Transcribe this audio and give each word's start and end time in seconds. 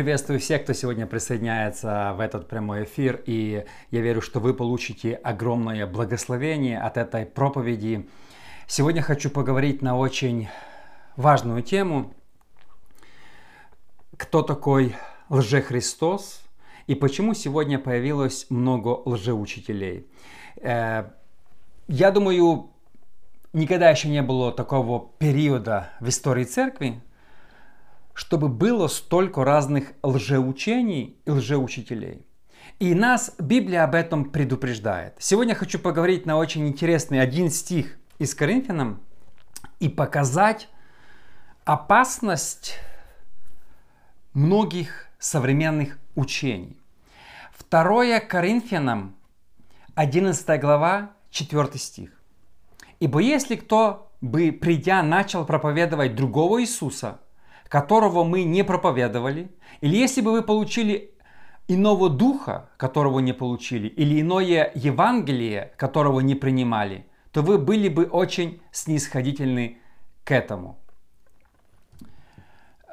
Приветствую 0.00 0.40
всех, 0.40 0.62
кто 0.62 0.72
сегодня 0.72 1.06
присоединяется 1.06 2.14
в 2.16 2.20
этот 2.20 2.48
прямой 2.48 2.84
эфир, 2.84 3.22
и 3.26 3.66
я 3.90 4.00
верю, 4.00 4.22
что 4.22 4.40
вы 4.40 4.54
получите 4.54 5.12
огромное 5.12 5.86
благословение 5.86 6.80
от 6.80 6.96
этой 6.96 7.26
проповеди. 7.26 8.08
Сегодня 8.66 9.02
хочу 9.02 9.28
поговорить 9.28 9.82
на 9.82 9.98
очень 9.98 10.48
важную 11.16 11.62
тему. 11.62 12.14
Кто 14.16 14.40
такой 14.40 14.96
лжехристос 15.28 16.40
и 16.86 16.94
почему 16.94 17.34
сегодня 17.34 17.78
появилось 17.78 18.46
много 18.48 19.02
лжеучителей? 19.04 20.06
Э, 20.62 21.10
я 21.88 22.10
думаю, 22.10 22.70
никогда 23.52 23.90
еще 23.90 24.08
не 24.08 24.22
было 24.22 24.50
такого 24.50 25.10
периода 25.18 25.90
в 26.00 26.08
истории 26.08 26.44
церкви, 26.44 27.02
чтобы 28.20 28.50
было 28.50 28.86
столько 28.86 29.44
разных 29.44 29.94
лжеучений 30.02 31.16
и 31.24 31.30
лжеучителей. 31.30 32.26
И 32.78 32.94
нас 32.94 33.34
Библия 33.38 33.82
об 33.82 33.94
этом 33.94 34.26
предупреждает. 34.26 35.14
Сегодня 35.18 35.54
хочу 35.54 35.78
поговорить 35.78 36.26
на 36.26 36.36
очень 36.36 36.68
интересный 36.68 37.22
один 37.22 37.48
стих 37.48 37.96
из 38.18 38.34
Коринфянам 38.34 39.00
и 39.78 39.88
показать 39.88 40.68
опасность 41.64 42.74
многих 44.34 45.06
современных 45.18 45.98
учений. 46.14 46.76
Второе 47.54 48.20
Коринфянам, 48.20 49.16
11 49.94 50.60
глава, 50.60 51.12
4 51.30 51.78
стих. 51.78 52.10
«Ибо 53.00 53.20
если 53.20 53.56
кто 53.56 54.12
бы, 54.20 54.52
придя, 54.52 55.02
начал 55.02 55.46
проповедовать 55.46 56.14
другого 56.14 56.60
Иисуса– 56.60 57.18
которого 57.70 58.24
мы 58.24 58.42
не 58.42 58.64
проповедовали, 58.64 59.48
или 59.80 59.96
если 59.96 60.20
бы 60.20 60.32
вы 60.32 60.42
получили 60.42 61.14
иного 61.68 62.10
духа, 62.10 62.68
которого 62.76 63.20
не 63.20 63.32
получили, 63.32 63.86
или 63.86 64.20
иное 64.20 64.72
Евангелие, 64.74 65.72
которого 65.76 66.18
не 66.18 66.34
принимали, 66.34 67.06
то 67.30 67.42
вы 67.42 67.58
были 67.58 67.88
бы 67.88 68.06
очень 68.06 68.60
снисходительны 68.72 69.78
к 70.24 70.32
этому. 70.32 70.78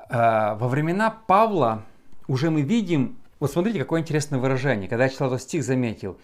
Э, 0.10 0.56
во 0.60 0.68
времена 0.68 1.10
Павла 1.10 1.84
уже 2.28 2.52
мы 2.52 2.62
видим, 2.62 3.18
вот 3.40 3.52
смотрите, 3.52 3.80
какое 3.80 4.02
интересное 4.02 4.38
выражение, 4.38 4.88
когда 4.88 5.06
я 5.06 5.10
читал 5.10 5.30
этот 5.30 5.42
стих, 5.42 5.64
заметил, 5.64 6.20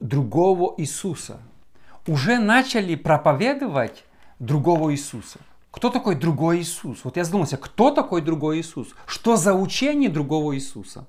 другого 0.00 0.74
Иисуса. 0.78 1.38
Уже 2.08 2.40
начали 2.40 2.96
проповедовать 2.96 4.04
другого 4.40 4.92
Иисуса. 4.92 5.38
Кто 5.78 5.90
такой 5.90 6.16
другой 6.16 6.58
Иисус? 6.58 7.04
Вот 7.04 7.16
я 7.16 7.22
задумался, 7.22 7.56
кто 7.56 7.92
такой 7.92 8.20
другой 8.20 8.58
Иисус? 8.58 8.88
Что 9.06 9.36
за 9.36 9.54
учение 9.54 10.10
другого 10.10 10.56
Иисуса? 10.56 11.06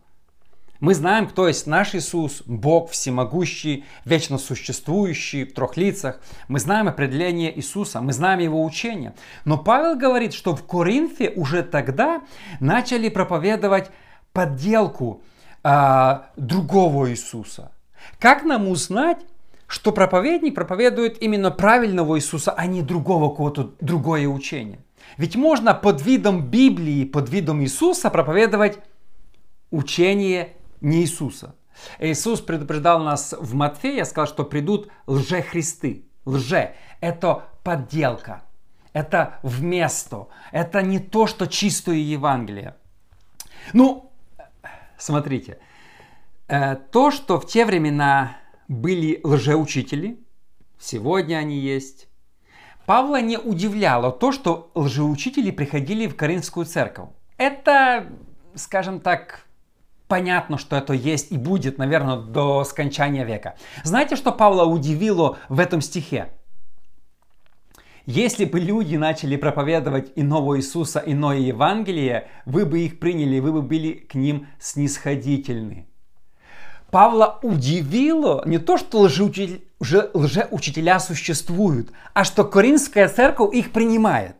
Мы 0.79 0.93
знаем, 0.93 1.27
кто 1.27 1.47
есть 1.47 1.65
наш 1.65 1.95
Иисус, 1.95 2.43
Бог 2.45 2.91
всемогущий, 2.91 3.83
вечно 4.05 4.37
существующий 4.37 5.45
в 5.45 5.55
трех 5.55 5.75
лицах. 5.75 6.21
Мы 6.47 6.59
знаем 6.59 6.87
определение 6.87 7.57
Иисуса, 7.57 7.99
мы 7.99 8.13
знаем 8.13 8.41
его 8.41 8.63
учение. 8.63 9.15
Но 9.43 9.57
Павел 9.57 9.97
говорит, 9.97 10.33
что 10.33 10.55
в 10.55 10.63
Коринфе 10.67 11.33
уже 11.35 11.63
тогда 11.63 12.21
начали 12.59 13.09
проповедовать 13.09 13.89
подделку 14.33 15.23
э, 15.63 16.19
другого 16.37 17.09
Иисуса. 17.09 17.71
Как 18.19 18.43
нам 18.43 18.67
узнать, 18.67 19.17
что 19.69 19.91
проповедник 19.91 20.55
проповедует 20.55 21.21
именно 21.21 21.51
правильного 21.51 22.17
Иисуса, 22.17 22.51
а 22.51 22.65
не 22.65 22.81
другого 22.81 23.33
кого-то, 23.33 23.75
другое 23.79 24.27
учение. 24.27 24.79
Ведь 25.17 25.35
можно 25.35 25.75
под 25.75 26.01
видом 26.01 26.47
Библии, 26.49 27.05
под 27.05 27.29
видом 27.29 27.61
Иисуса 27.61 28.09
проповедовать 28.09 28.79
учение 29.69 30.55
не 30.81 31.01
Иисуса. 31.01 31.55
Иисус 31.99 32.41
предупреждал 32.41 32.99
нас 33.03 33.35
в 33.39 33.53
Матфея, 33.53 34.05
сказал, 34.05 34.27
что 34.27 34.43
придут 34.43 34.89
лжехристы. 35.05 36.03
Лже– 36.25 36.73
это 36.99 37.45
подделка, 37.63 38.41
это 38.91 39.39
вместо, 39.43 40.29
это 40.51 40.81
не 40.81 40.97
то, 40.97 41.27
что 41.27 41.45
чистое 41.45 41.97
Евангелие. 41.97 42.75
Ну, 43.73 44.11
смотрите, 44.97 45.59
э, 46.47 46.75
то, 46.75 47.11
что 47.11 47.39
в 47.39 47.45
те 47.45 47.65
времена 47.65 48.35
были 48.69 49.19
лжеучители, 49.23 50.19
сегодня 50.79 51.35
они 51.37 51.57
есть. 51.57 52.07
Павла 52.85 53.21
не 53.21 53.37
удивляло 53.37 54.11
то, 54.11 54.31
что 54.31 54.71
лжеучители 54.75 55.51
приходили 55.51 56.07
в 56.07 56.15
Каринскую 56.15 56.65
церковь. 56.65 57.09
Это, 57.37 58.07
скажем 58.55 58.99
так, 58.99 59.45
понятно, 60.07 60.57
что 60.57 60.75
это 60.75 60.93
есть 60.93 61.31
и 61.31 61.37
будет, 61.37 61.77
наверное, 61.77 62.17
до 62.17 62.63
скончания 62.63 63.25
века. 63.25 63.55
Знаете, 63.83 64.15
что 64.15 64.31
Павла 64.31 64.65
удивило 64.65 65.37
в 65.49 65.59
этом 65.59 65.81
стихе? 65.81 66.29
Если 68.05 68.45
бы 68.45 68.59
люди 68.59 68.95
начали 68.95 69.35
проповедовать 69.35 70.11
иного 70.15 70.57
Иисуса, 70.57 71.03
иное 71.05 71.37
Евангелие, 71.37 72.27
вы 72.45 72.65
бы 72.65 72.79
их 72.79 72.99
приняли, 72.99 73.39
вы 73.39 73.51
бы 73.51 73.61
были 73.61 73.93
к 73.93 74.15
ним 74.15 74.47
снисходительны. 74.57 75.88
Павла 76.91 77.39
удивило 77.43 78.43
не 78.45 78.57
то, 78.57 78.77
что 78.77 79.01
лжеучителя, 79.01 79.59
лжеучителя 80.13 80.99
существуют, 80.99 81.91
а 82.13 82.23
что 82.23 82.43
Коринфская 82.43 83.07
церковь 83.07 83.53
их 83.53 83.71
принимает. 83.71 84.35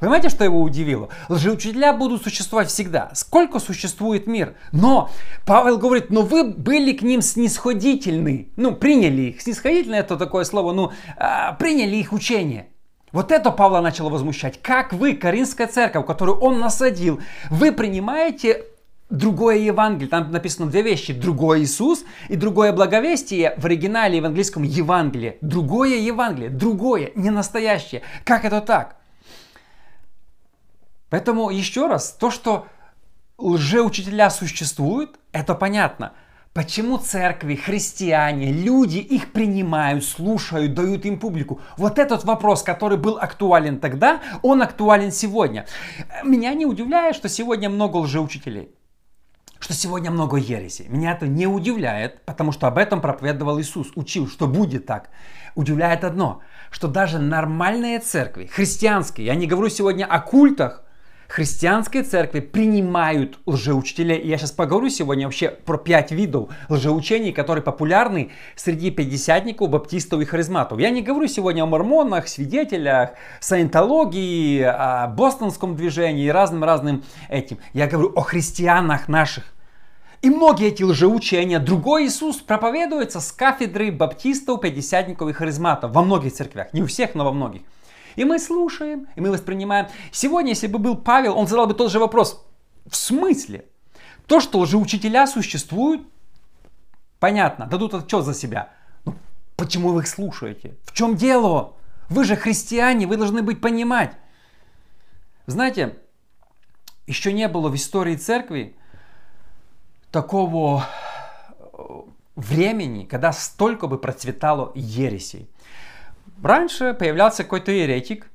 Понимаете, 0.00 0.28
что 0.28 0.44
его 0.44 0.60
удивило? 0.60 1.08
Лжеучителя 1.28 1.92
будут 1.92 2.22
существовать 2.22 2.68
всегда. 2.68 3.10
Сколько 3.14 3.58
существует 3.58 4.26
мир? 4.26 4.54
Но 4.70 5.10
Павел 5.46 5.78
говорит, 5.78 6.10
но 6.10 6.22
вы 6.22 6.44
были 6.44 6.92
к 6.92 7.02
ним 7.02 7.22
снисходительны. 7.22 8.50
Ну, 8.56 8.76
приняли 8.76 9.22
их. 9.22 9.40
Снисходительно 9.40 9.96
это 9.96 10.16
такое 10.16 10.44
слово, 10.44 10.72
ну, 10.72 10.92
а, 11.16 11.54
приняли 11.54 11.96
их 11.96 12.12
учение. 12.12 12.68
Вот 13.12 13.32
это 13.32 13.50
Павла 13.50 13.80
начало 13.80 14.10
возмущать. 14.10 14.60
Как 14.60 14.92
вы, 14.92 15.14
Каринская 15.14 15.66
церковь, 15.66 16.06
которую 16.06 16.38
он 16.38 16.60
насадил, 16.60 17.20
вы 17.50 17.72
принимаете 17.72 18.66
другое 19.10 19.58
Евангелие. 19.58 20.08
Там 20.08 20.30
написано 20.30 20.70
две 20.70 20.82
вещи. 20.82 21.12
Другой 21.12 21.62
Иисус 21.62 22.04
и 22.28 22.36
другое 22.36 22.72
благовестие 22.72 23.54
в 23.56 23.64
оригинале 23.64 24.20
в 24.20 24.26
английском 24.26 24.62
Евангелие. 24.62 25.38
Другое 25.40 25.96
Евангелие. 25.96 26.50
Другое, 26.50 27.12
не 27.14 27.30
настоящее. 27.30 28.02
Как 28.24 28.44
это 28.44 28.60
так? 28.60 28.96
Поэтому 31.10 31.50
еще 31.50 31.86
раз, 31.86 32.12
то, 32.12 32.30
что 32.30 32.66
лжеучителя 33.38 34.28
существуют, 34.30 35.18
это 35.32 35.54
понятно. 35.54 36.12
Почему 36.52 36.98
церкви, 36.98 37.54
христиане, 37.54 38.52
люди 38.52 38.98
их 38.98 39.32
принимают, 39.32 40.04
слушают, 40.04 40.74
дают 40.74 41.06
им 41.06 41.18
публику? 41.18 41.60
Вот 41.76 41.98
этот 41.98 42.24
вопрос, 42.24 42.62
который 42.62 42.98
был 42.98 43.16
актуален 43.16 43.78
тогда, 43.78 44.20
он 44.42 44.60
актуален 44.60 45.12
сегодня. 45.12 45.66
Меня 46.24 46.52
не 46.54 46.66
удивляет, 46.66 47.14
что 47.14 47.28
сегодня 47.28 47.70
много 47.70 47.98
лжеучителей 47.98 48.70
что 49.58 49.74
сегодня 49.74 50.10
много 50.10 50.36
ереси. 50.36 50.86
Меня 50.88 51.12
это 51.12 51.26
не 51.26 51.46
удивляет, 51.46 52.24
потому 52.24 52.52
что 52.52 52.66
об 52.66 52.78
этом 52.78 53.00
проповедовал 53.00 53.60
Иисус, 53.60 53.88
учил, 53.94 54.28
что 54.28 54.46
будет 54.46 54.86
так. 54.86 55.10
Удивляет 55.54 56.04
одно, 56.04 56.42
что 56.70 56.88
даже 56.88 57.18
нормальные 57.18 57.98
церкви, 58.00 58.46
христианские, 58.46 59.26
я 59.26 59.34
не 59.34 59.46
говорю 59.46 59.68
сегодня 59.68 60.04
о 60.04 60.20
культах, 60.20 60.84
христианские 61.28 62.02
церкви 62.02 62.40
принимают 62.40 63.38
лжеучителей. 63.46 64.16
И 64.16 64.28
я 64.28 64.38
сейчас 64.38 64.50
поговорю 64.50 64.88
сегодня 64.88 65.26
вообще 65.26 65.50
про 65.50 65.76
пять 65.76 66.10
видов 66.10 66.48
лжеучений, 66.68 67.32
которые 67.32 67.62
популярны 67.62 68.30
среди 68.56 68.90
пятидесятников, 68.90 69.70
баптистов 69.70 70.20
и 70.20 70.24
харизматов. 70.24 70.80
Я 70.80 70.90
не 70.90 71.02
говорю 71.02 71.28
сегодня 71.28 71.62
о 71.62 71.66
мормонах, 71.66 72.26
свидетелях, 72.28 73.10
саентологии, 73.40 74.62
о 74.62 75.06
бостонском 75.08 75.76
движении 75.76 76.24
и 76.24 76.30
разным-разным 76.30 77.04
этим. 77.28 77.58
Я 77.74 77.86
говорю 77.86 78.12
о 78.16 78.22
христианах 78.22 79.06
наших. 79.06 79.44
И 80.20 80.30
многие 80.30 80.68
эти 80.68 80.82
лжеучения, 80.82 81.60
другой 81.60 82.06
Иисус 82.06 82.38
проповедуется 82.38 83.20
с 83.20 83.30
кафедры 83.30 83.92
баптистов, 83.92 84.60
пятидесятников 84.60 85.28
и 85.28 85.32
харизматов 85.32 85.92
во 85.92 86.02
многих 86.02 86.32
церквях. 86.32 86.72
Не 86.72 86.82
у 86.82 86.86
всех, 86.86 87.14
но 87.14 87.24
во 87.24 87.32
многих. 87.32 87.62
И 88.18 88.24
мы 88.24 88.40
слушаем, 88.40 89.06
и 89.14 89.20
мы 89.20 89.30
воспринимаем. 89.30 89.86
Сегодня, 90.10 90.50
если 90.50 90.66
бы 90.66 90.80
был 90.80 90.96
Павел, 90.96 91.38
он 91.38 91.46
задал 91.46 91.68
бы 91.68 91.74
тот 91.74 91.92
же 91.92 92.00
вопрос. 92.00 92.44
В 92.84 92.96
смысле? 92.96 93.64
То, 94.26 94.40
что 94.40 94.58
лжеучителя 94.58 95.28
существуют, 95.28 96.02
понятно, 97.20 97.66
дадут 97.66 97.94
отчет 97.94 98.24
за 98.24 98.34
себя. 98.34 98.70
Но 99.04 99.12
ну, 99.12 99.18
почему 99.54 99.92
вы 99.92 100.00
их 100.00 100.08
слушаете? 100.08 100.74
В 100.82 100.92
чем 100.94 101.14
дело? 101.14 101.76
Вы 102.08 102.24
же 102.24 102.34
христиане, 102.34 103.06
вы 103.06 103.18
должны 103.18 103.40
быть 103.42 103.60
понимать. 103.60 104.16
Знаете, 105.46 105.96
еще 107.06 107.32
не 107.32 107.46
было 107.46 107.68
в 107.68 107.76
истории 107.76 108.16
церкви 108.16 108.74
такого 110.10 110.88
э, 111.60 111.82
времени, 112.34 113.04
когда 113.04 113.30
столько 113.30 113.86
бы 113.86 113.96
процветало 113.96 114.72
ересей. 114.74 115.48
Раньше 116.42 116.94
появлялся 116.94 117.42
какой-то 117.42 117.72
еретик, 117.72 118.30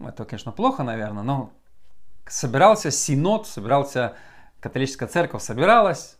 это, 0.00 0.24
конечно, 0.24 0.52
плохо, 0.52 0.82
наверное, 0.82 1.22
но 1.22 1.50
собирался 2.26 2.90
синод, 2.90 3.46
собирался 3.46 4.14
католическая 4.60 5.08
церковь 5.08 5.42
собиралась, 5.42 6.16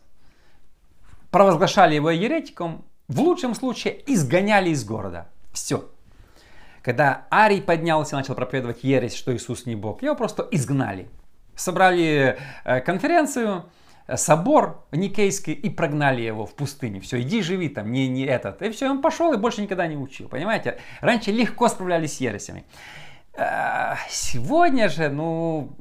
провозглашали 1.31 1.95
его 1.95 2.09
еретиком, 2.11 2.85
в 3.07 3.19
лучшем 3.21 3.55
случае 3.55 4.03
изгоняли 4.11 4.69
из 4.69 4.83
города. 4.83 5.27
Все. 5.51 5.89
Когда 6.81 7.27
Арий 7.29 7.61
поднялся 7.61 8.15
и 8.15 8.19
начал 8.19 8.35
проповедовать 8.35 8.83
ересь, 8.83 9.15
что 9.15 9.35
Иисус 9.35 9.65
не 9.65 9.75
Бог, 9.75 10.03
его 10.03 10.15
просто 10.15 10.47
изгнали. 10.51 11.09
Собрали 11.55 12.37
э, 12.63 12.81
конференцию, 12.81 13.65
собор 14.15 14.85
Никейский 14.91 15.53
и 15.53 15.69
прогнали 15.69 16.21
его 16.21 16.45
в 16.45 16.55
пустыню. 16.55 17.01
Все, 17.01 17.21
иди 17.21 17.41
живи 17.41 17.69
там, 17.69 17.91
не, 17.91 18.07
не 18.07 18.25
этот. 18.25 18.61
И 18.61 18.69
все, 18.71 18.89
он 18.89 19.01
пошел 19.01 19.33
и 19.33 19.37
больше 19.37 19.61
никогда 19.61 19.87
не 19.87 19.97
учил. 19.97 20.29
Понимаете? 20.29 20.79
Раньше 21.01 21.31
легко 21.31 21.67
справлялись 21.67 22.17
с 22.17 22.21
ересями. 22.21 22.65
Э, 23.33 23.95
сегодня 24.09 24.89
же, 24.89 25.09
ну, 25.09 25.75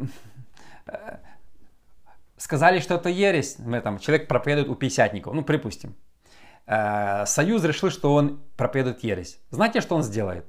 сказали, 2.36 2.80
что 2.80 2.94
это 2.94 3.08
ересь. 3.08 3.56
Там, 3.82 3.98
человек 3.98 4.28
проповедует 4.28 4.68
у 4.68 4.74
пятидесятников, 4.74 5.34
ну, 5.34 5.42
припустим. 5.42 5.94
Союз 6.66 7.64
решил, 7.64 7.90
что 7.90 8.14
он 8.14 8.42
проповедует 8.56 9.02
ересь. 9.02 9.40
Знаете, 9.50 9.80
что 9.80 9.96
он 9.96 10.02
сделает? 10.02 10.44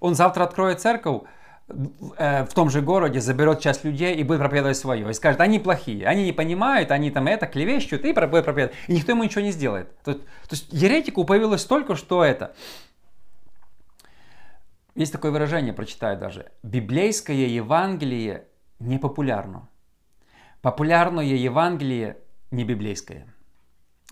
Он 0.00 0.14
завтра 0.14 0.44
откроет 0.44 0.80
церковь 0.80 1.22
э, 1.22 1.26
в 1.68 2.48
том 2.54 2.70
же 2.70 2.80
городе, 2.80 3.20
заберет 3.20 3.60
часть 3.60 3.84
людей 3.84 4.14
и 4.14 4.24
будет 4.24 4.40
проповедовать 4.40 4.76
свое. 4.76 5.10
И 5.10 5.12
скажет, 5.12 5.40
они 5.40 5.58
плохие, 5.58 6.06
они 6.06 6.24
не 6.24 6.32
понимают, 6.32 6.90
они 6.90 7.10
там 7.10 7.26
это 7.26 7.46
клевещут, 7.46 8.04
и 8.04 8.12
будет 8.12 8.44
проповедовать. 8.44 8.74
И 8.86 8.94
никто 8.94 9.12
ему 9.12 9.24
ничего 9.24 9.42
не 9.42 9.52
сделает. 9.52 9.94
То, 10.02 10.14
то 10.14 10.22
есть 10.50 10.72
еретику 10.72 11.24
появилось 11.24 11.64
только 11.64 11.94
что 11.94 12.24
это. 12.24 12.54
Есть 14.94 15.12
такое 15.12 15.30
выражение, 15.30 15.72
прочитаю 15.72 16.18
даже. 16.18 16.50
Библейское 16.62 17.46
Евангелие 17.46 18.48
не 18.80 18.98
популярно. 18.98 19.68
Популярное 20.62 21.24
Евангелие 21.24 22.16
не 22.50 22.64
библейское. 22.64 23.32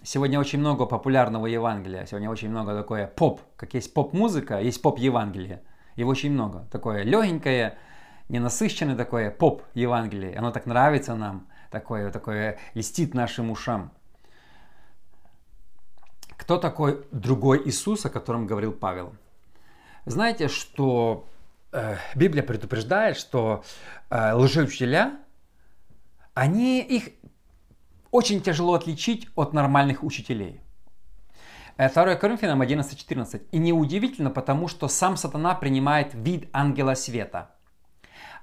Сегодня 0.03 0.39
очень 0.39 0.61
много 0.61 0.87
популярного 0.87 1.47
Евангелия. 1.47 2.05
Сегодня 2.07 2.31
очень 2.31 2.51
много 2.51 2.77
такое 2.77 3.07
поп. 3.07 3.41
Как 3.57 3.75
есть 3.75 3.95
поп-музыка, 3.95 4.61
есть 4.61 4.81
поп-Евангелие. 4.83 5.63
Его 5.97 6.11
очень 6.11 6.31
много. 6.31 6.67
Такое 6.71 7.03
легенькое, 7.03 7.79
ненасыщенное 8.29 8.97
такое 8.97 9.31
поп 9.31 9.63
Евангелие. 9.75 10.37
Оно 10.37 10.53
так 10.53 10.67
нравится 10.67 11.15
нам. 11.15 11.49
Такое, 11.71 12.11
такое 12.13 12.59
льстит 12.75 13.15
нашим 13.15 13.51
ушам. 13.51 13.93
Кто 16.37 16.59
такой 16.59 17.05
другой 17.11 17.63
Иисус, 17.69 18.05
о 18.07 18.11
котором 18.11 18.47
говорил 18.47 18.73
Павел? 18.73 19.15
Знаете, 20.05 20.49
что 20.49 21.29
э, 21.73 21.97
Библия 22.15 22.43
предупреждает, 22.43 23.17
что 23.17 23.65
э, 24.11 24.33
лжеучителя, 24.35 25.19
они 26.35 26.81
их 26.81 27.09
очень 28.11 28.41
тяжело 28.41 28.75
отличить 28.75 29.29
от 29.35 29.53
нормальных 29.53 30.05
учителей. 30.05 30.61
2 31.77 31.89
э, 31.89 32.17
Коринфянам 32.17 32.63
11.14. 32.63 33.43
И 33.53 33.59
неудивительно, 33.59 34.31
потому 34.31 34.69
что 34.69 34.89
сам 34.89 35.17
сатана 35.17 35.55
принимает 35.55 36.15
вид 36.15 36.49
ангела 36.53 36.95
света. 36.95 37.51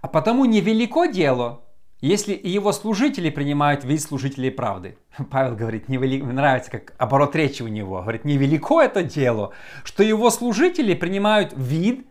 А 0.01 0.07
потому 0.07 0.45
невелико 0.45 1.07
дело, 1.07 1.61
если 1.99 2.33
и 2.33 2.49
его 2.49 2.71
служители 2.73 3.29
принимают 3.29 3.83
вид 3.83 4.01
служителей 4.01 4.51
правды. 4.51 4.97
Павел 5.31 5.55
говорит, 5.55 5.89
невели... 5.89 6.21
мне 6.21 6.33
нравится, 6.33 6.69
как 6.69 6.93
оборот 6.97 7.35
речи 7.35 7.63
у 7.63 7.67
него. 7.67 8.01
Говорит, 8.01 8.25
невелико 8.25 8.81
это 8.81 9.03
дело, 9.03 9.53
что 9.83 10.03
его 10.03 10.29
служители 10.29 10.93
принимают 10.93 11.53
вид 11.55 12.05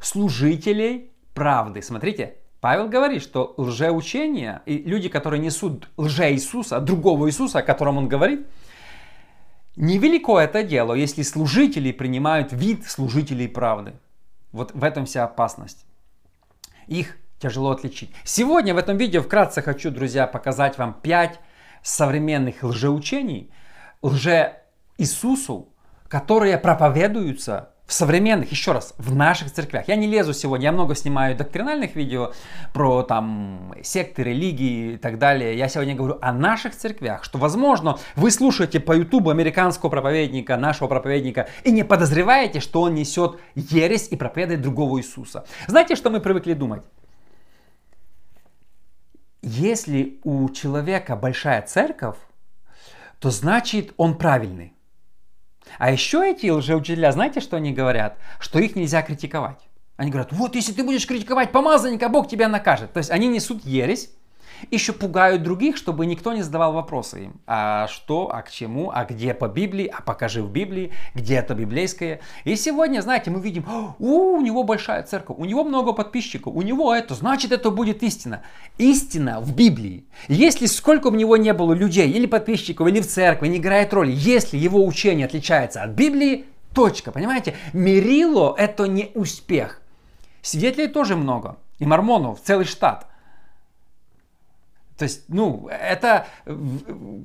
служителей 0.00 1.10
правды. 1.34 1.82
Смотрите, 1.82 2.36
Павел 2.60 2.88
говорит, 2.88 3.22
что 3.22 3.52
лжеучение 3.58 4.62
и 4.64 4.78
люди, 4.78 5.10
которые 5.10 5.40
несут 5.40 5.90
лже 5.98 6.32
Иисуса, 6.32 6.80
другого 6.80 7.28
Иисуса, 7.28 7.58
о 7.58 7.62
котором 7.62 7.98
он 7.98 8.08
говорит, 8.08 8.46
Невелико 9.76 10.38
это 10.38 10.62
дело, 10.62 10.94
если 10.94 11.22
служители 11.22 11.90
принимают 11.90 12.52
вид 12.52 12.86
служителей 12.86 13.48
правды. 13.48 13.94
Вот 14.52 14.72
в 14.72 14.84
этом 14.84 15.04
вся 15.04 15.24
опасность. 15.24 15.84
Их 16.86 17.16
тяжело 17.38 17.70
отличить. 17.70 18.10
Сегодня 18.22 18.72
в 18.74 18.78
этом 18.78 18.96
видео 18.96 19.20
вкратце 19.20 19.62
хочу, 19.62 19.90
друзья, 19.90 20.26
показать 20.26 20.78
вам 20.78 20.94
5 20.94 21.40
современных 21.82 22.62
лжеучений, 22.62 23.50
лже 24.00 24.56
Иисусу, 24.96 25.68
которые 26.08 26.56
проповедуются 26.56 27.73
в 27.86 27.92
современных, 27.92 28.50
еще 28.50 28.72
раз, 28.72 28.94
в 28.96 29.14
наших 29.14 29.52
церквях. 29.52 29.88
Я 29.88 29.96
не 29.96 30.06
лезу 30.06 30.32
сегодня, 30.32 30.66
я 30.66 30.72
много 30.72 30.94
снимаю 30.94 31.36
доктринальных 31.36 31.94
видео 31.96 32.32
про 32.72 33.02
там 33.02 33.74
секты, 33.82 34.22
религии 34.22 34.94
и 34.94 34.96
так 34.96 35.18
далее. 35.18 35.56
Я 35.56 35.68
сегодня 35.68 35.94
говорю 35.94 36.18
о 36.22 36.32
наших 36.32 36.74
церквях, 36.74 37.24
что 37.24 37.38
возможно 37.38 37.98
вы 38.16 38.30
слушаете 38.30 38.80
по 38.80 38.92
ютубу 38.92 39.30
американского 39.30 39.90
проповедника, 39.90 40.56
нашего 40.56 40.88
проповедника 40.88 41.48
и 41.62 41.70
не 41.70 41.84
подозреваете, 41.84 42.60
что 42.60 42.82
он 42.82 42.94
несет 42.94 43.38
ересь 43.54 44.08
и 44.10 44.16
проповедует 44.16 44.62
другого 44.62 44.98
Иисуса. 44.98 45.44
Знаете, 45.66 45.94
что 45.94 46.08
мы 46.08 46.20
привыкли 46.20 46.54
думать? 46.54 46.82
Если 49.42 50.20
у 50.24 50.48
человека 50.48 51.16
большая 51.16 51.60
церковь, 51.60 52.16
то 53.18 53.30
значит 53.30 53.92
он 53.98 54.16
правильный. 54.16 54.73
А 55.78 55.90
еще 55.90 56.30
эти 56.30 56.50
лжеучителя, 56.50 57.12
знаете, 57.12 57.40
что 57.40 57.56
они 57.56 57.72
говорят? 57.72 58.16
Что 58.38 58.58
их 58.58 58.76
нельзя 58.76 59.02
критиковать. 59.02 59.58
Они 59.96 60.10
говорят, 60.10 60.32
вот 60.32 60.56
если 60.56 60.72
ты 60.72 60.82
будешь 60.82 61.06
критиковать 61.06 61.52
помазанника, 61.52 62.08
Бог 62.08 62.28
тебя 62.28 62.48
накажет. 62.48 62.92
То 62.92 62.98
есть 62.98 63.10
они 63.10 63.28
несут 63.28 63.64
ересь, 63.64 64.10
еще 64.70 64.92
пугают 64.92 65.42
других, 65.42 65.76
чтобы 65.76 66.06
никто 66.06 66.32
не 66.32 66.42
задавал 66.42 66.72
вопросы 66.72 67.24
им. 67.24 67.40
А 67.46 67.86
что, 67.88 68.30
а 68.32 68.42
к 68.42 68.50
чему, 68.50 68.90
а 68.92 69.04
где 69.04 69.34
по 69.34 69.48
Библии, 69.48 69.86
а 69.86 70.02
покажи 70.02 70.42
в 70.42 70.50
Библии, 70.50 70.92
где 71.14 71.36
это 71.36 71.54
библейское. 71.54 72.20
И 72.44 72.56
сегодня, 72.56 73.00
знаете, 73.00 73.30
мы 73.30 73.40
видим, 73.40 73.66
у, 73.98 74.36
у 74.36 74.40
него 74.40 74.64
большая 74.64 75.02
церковь, 75.02 75.36
у 75.38 75.44
него 75.44 75.64
много 75.64 75.92
подписчиков, 75.92 76.54
у 76.54 76.62
него 76.62 76.94
это, 76.94 77.14
значит 77.14 77.52
это 77.52 77.70
будет 77.70 78.02
истина. 78.02 78.42
Истина 78.78 79.40
в 79.40 79.54
Библии. 79.54 80.04
Если 80.28 80.66
сколько 80.66 81.08
у 81.08 81.14
него 81.14 81.36
не 81.36 81.52
было 81.52 81.72
людей, 81.72 82.10
или 82.10 82.26
подписчиков, 82.26 82.88
или 82.88 83.00
в 83.00 83.06
церкви, 83.06 83.48
не 83.48 83.58
играет 83.58 83.92
роли, 83.92 84.12
если 84.12 84.56
его 84.56 84.84
учение 84.84 85.26
отличается 85.26 85.82
от 85.82 85.90
Библии, 85.90 86.46
точка, 86.74 87.12
понимаете? 87.12 87.54
Мерило 87.72 88.54
это 88.56 88.86
не 88.86 89.10
успех. 89.14 89.80
Свидетелей 90.42 90.88
тоже 90.88 91.16
много. 91.16 91.56
И 91.78 91.86
мормонов, 91.86 92.40
целый 92.42 92.66
штат– 92.66 93.06
то 95.04 95.06
есть, 95.06 95.24
ну, 95.28 95.68
это 95.68 96.26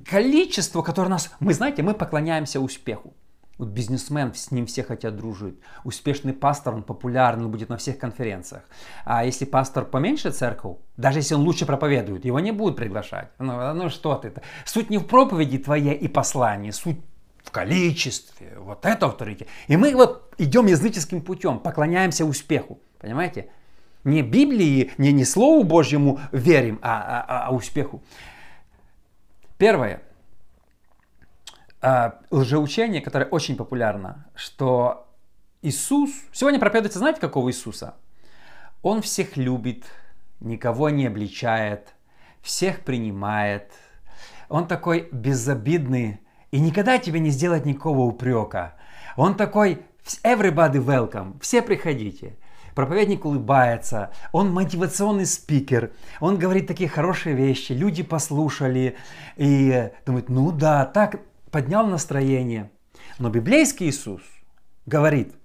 количество, 0.05 0.81
которое 0.81 1.07
нас... 1.07 1.31
Мы, 1.39 1.53
знаете, 1.53 1.81
мы 1.81 1.93
поклоняемся 1.93 2.59
успеху. 2.59 3.13
Вот 3.57 3.69
бизнесмен, 3.69 4.33
с 4.33 4.51
ним 4.51 4.65
все 4.65 4.83
хотят 4.83 5.15
дружить. 5.15 5.55
Успешный 5.86 6.33
пастор, 6.33 6.74
он 6.74 6.83
популярный, 6.83 7.45
он 7.45 7.51
будет 7.51 7.69
на 7.69 7.77
всех 7.77 7.98
конференциях. 7.98 8.63
А 9.05 9.24
если 9.24 9.45
пастор 9.45 9.86
поменьше 9.86 10.31
церковь, 10.31 10.75
даже 10.98 11.19
если 11.19 11.36
он 11.36 11.41
лучше 11.43 11.65
проповедует, 11.65 12.25
его 12.25 12.41
не 12.41 12.51
будут 12.51 12.75
приглашать. 12.75 13.29
Ну, 13.39 13.74
ну 13.74 13.89
что 13.89 14.15
ты? 14.15 14.33
Суть 14.65 14.89
не 14.89 14.98
в 14.98 15.05
проповеди 15.05 15.57
твоей 15.57 15.93
и 15.93 16.09
послании, 16.09 16.71
суть 16.71 17.00
в 17.45 17.51
количестве. 17.51 18.57
Вот 18.59 18.86
это 18.86 19.05
авторитет. 19.05 19.48
И 19.69 19.77
мы 19.77 19.95
вот 19.95 20.33
идем 20.38 20.65
языческим 20.65 21.21
путем, 21.21 21.59
поклоняемся 21.59 22.25
успеху. 22.25 22.81
Понимаете? 23.00 23.51
Не 24.10 24.24
Библии, 24.24 24.92
не, 24.98 25.13
не 25.13 25.24
Слову 25.24 25.63
Божьему 25.63 26.20
верим, 26.32 26.80
а, 26.82 27.24
а, 27.28 27.48
а 27.48 27.51
успеху. 27.54 28.01
Первое. 29.58 30.01
А, 31.82 32.20
лжеучение, 32.32 33.01
которое 33.01 33.25
очень 33.25 33.56
популярно, 33.56 34.25
что 34.36 35.08
Иисус... 35.62 36.10
Сегодня 36.32 36.60
проповедуется, 36.60 37.00
знаете, 37.00 37.22
какого 37.22 37.50
Иисуса? 37.50 37.96
Он 38.82 39.01
всех 39.01 39.38
любит, 39.38 39.86
никого 40.39 40.89
не 40.89 41.06
обличает, 41.06 41.94
всех 42.42 42.82
принимает. 42.82 43.72
Он 44.48 44.68
такой 44.68 45.08
безобидный 45.12 46.22
и 46.50 46.60
никогда 46.60 46.98
тебе 46.98 47.20
не 47.20 47.30
сделает 47.30 47.66
никакого 47.66 48.01
упрека. 48.01 48.75
Он 49.16 49.36
такой 49.36 49.84
everybody 50.24 50.84
welcome, 50.84 51.39
все 51.42 51.62
приходите. 51.62 52.38
Проповедник 52.79 53.25
улыбается, 53.25 54.09
он 54.31 54.53
мотивационный 54.53 55.25
спикер, 55.25 55.91
он 56.21 56.39
говорит 56.39 56.65
такие 56.65 56.89
хорошие 56.89 57.36
вещи, 57.36 57.74
люди 57.74 58.03
послушали 58.03 58.95
и 59.36 59.89
думают, 60.05 60.29
ну 60.29 60.53
да, 60.53 60.86
так 60.86 61.19
поднял 61.51 61.86
настроение. 61.88 62.71
Но 63.17 63.29
библейский 63.29 63.89
Иисус 63.89 64.21
говорит, 64.86 65.36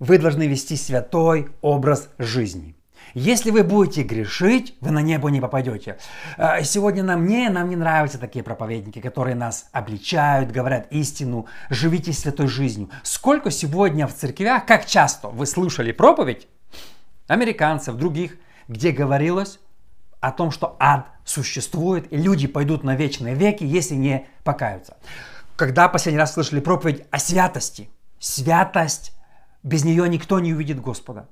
вы 0.00 0.18
должны 0.18 0.48
вести 0.48 0.74
святой 0.74 1.50
образ 1.60 2.08
жизни. 2.18 2.74
Если 3.12 3.52
вы 3.52 3.62
будете 3.62 4.02
грешить, 4.02 4.76
вы 4.80 4.90
на 4.90 5.00
небо 5.00 5.30
не 5.30 5.40
попадете. 5.40 5.98
А, 6.36 6.60
сегодня 6.64 7.04
нам 7.04 7.24
не, 7.24 7.50
нам 7.50 7.68
не 7.68 7.76
нравятся 7.76 8.18
такие 8.18 8.42
проповедники, 8.42 9.00
которые 9.00 9.36
нас 9.36 9.68
обличают, 9.70 10.50
говорят 10.50 10.88
истину, 10.90 11.46
живите 11.70 12.12
святой 12.12 12.48
жизнью. 12.48 12.90
Сколько 13.04 13.52
сегодня 13.52 14.08
в 14.08 14.14
церквях, 14.14 14.66
как 14.66 14.86
часто 14.86 15.28
вы 15.28 15.46
слышали 15.46 15.92
проповедь, 15.92 16.48
американцев, 17.26 17.96
других, 17.96 18.36
где 18.68 18.90
говорилось 18.90 19.60
о 20.20 20.32
том, 20.32 20.50
что 20.50 20.76
ад 20.80 21.06
существует, 21.24 22.12
и 22.12 22.16
люди 22.16 22.46
пойдут 22.46 22.82
на 22.84 22.96
вечные 22.96 23.34
веки, 23.34 23.64
если 23.64 23.94
не 23.94 24.26
покаются. 24.42 24.96
Когда 25.56 25.88
последний 25.88 26.18
раз 26.18 26.32
слышали 26.32 26.60
проповедь 26.60 27.04
о 27.10 27.18
святости? 27.18 27.88
Святость. 28.18 29.12
Без 29.62 29.84
нее 29.84 30.08
никто 30.08 30.40
не 30.40 30.52
увидит 30.52 30.80
Господа. 30.80 31.28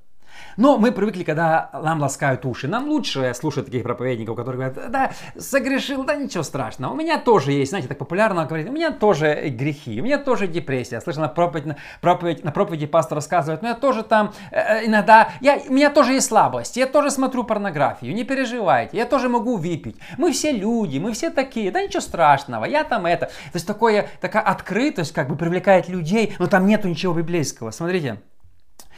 Но 0.57 0.79
мы 0.79 0.93
привыкли, 0.93 1.23
когда 1.23 1.71
нам 1.73 2.01
ласкают 2.01 2.45
уши. 2.45 2.69
Нам 2.69 2.89
лучше 2.89 3.33
слушать 3.35 3.67
таких 3.67 3.83
проповедников, 3.83 4.37
которые 4.37 4.71
говорят, 4.71 4.91
да, 4.91 5.11
согрешил, 5.39 6.05
да 6.05 6.15
ничего 6.15 6.43
страшного. 6.43 6.93
У 6.93 6.97
меня 6.97 7.19
тоже 7.19 7.53
есть, 7.53 7.71
знаете, 7.71 7.89
так 7.89 7.99
популярно 7.99 8.45
говорить, 8.45 8.69
у 8.69 8.73
меня 8.73 8.91
тоже 8.91 9.49
грехи, 9.49 10.01
у 10.01 10.05
меня 10.05 10.19
тоже 10.19 10.47
депрессия. 10.47 11.01
Слышал 11.01 11.23
на 11.23 11.29
проповедь, 11.29 11.67
на 11.67 11.77
проповедь, 12.01 12.45
на 12.45 12.53
проповеди 12.53 12.87
пастор 12.87 13.17
рассказывает, 13.17 13.63
у 13.63 13.65
меня 13.65 13.75
тоже 13.75 14.03
там 14.03 14.33
э, 14.51 14.87
иногда, 14.87 15.31
я, 15.41 15.61
у 15.69 15.73
меня 15.73 15.91
тоже 15.91 16.13
есть 16.13 16.29
слабость, 16.29 16.77
я 16.77 16.87
тоже 16.87 17.11
смотрю 17.11 17.45
порнографию, 17.45 18.15
не 18.15 18.25
переживайте, 18.25 18.97
я 18.97 19.07
тоже 19.07 19.29
могу 19.29 19.57
выпить. 19.57 19.97
Мы 20.19 20.33
все 20.33 20.53
люди, 20.53 20.99
мы 20.99 21.13
все 21.13 21.31
такие, 21.31 21.71
да 21.71 21.83
ничего 21.83 22.01
страшного, 22.01 22.65
я 22.65 22.85
там 22.85 23.07
это. 23.07 23.27
То 23.27 23.55
есть 23.55 23.67
такое, 23.67 24.09
такая 24.21 24.43
открытость 24.43 25.13
как 25.13 25.29
бы 25.29 25.37
привлекает 25.37 25.89
людей, 25.89 26.35
но 26.39 26.47
там 26.47 26.67
нету 26.67 26.89
ничего 26.89 27.15
библейского. 27.15 27.71
Смотрите, 27.71 28.21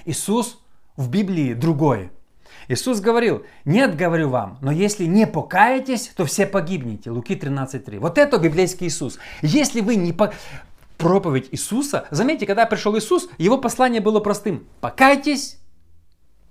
Иисус 0.05 0.64
в 0.97 1.09
Библии 1.09 1.55
другое. 1.55 2.11
Иисус 2.69 3.01
говорил, 3.01 3.45
нет, 3.65 3.97
говорю 3.97 4.31
вам, 4.31 4.59
но 4.63 4.73
если 4.73 5.05
не 5.05 5.27
покаетесь, 5.27 6.09
то 6.17 6.25
все 6.25 6.47
погибнете. 6.47 7.11
Луки 7.11 7.35
13.3. 7.35 7.99
Вот 7.99 8.17
это 8.17 8.39
библейский 8.39 8.87
Иисус. 8.87 9.19
Если 9.43 9.81
вы 9.81 9.97
не 9.97 10.13
по... 10.13 10.33
Проповедь 10.97 11.49
Иисуса, 11.51 12.07
заметьте, 12.13 12.47
когда 12.47 12.67
пришел 12.67 12.97
Иисус, 12.97 13.29
его 13.37 13.59
послание 13.59 14.01
было 14.01 14.21
простым. 14.21 14.65
Покайтесь 14.81 15.59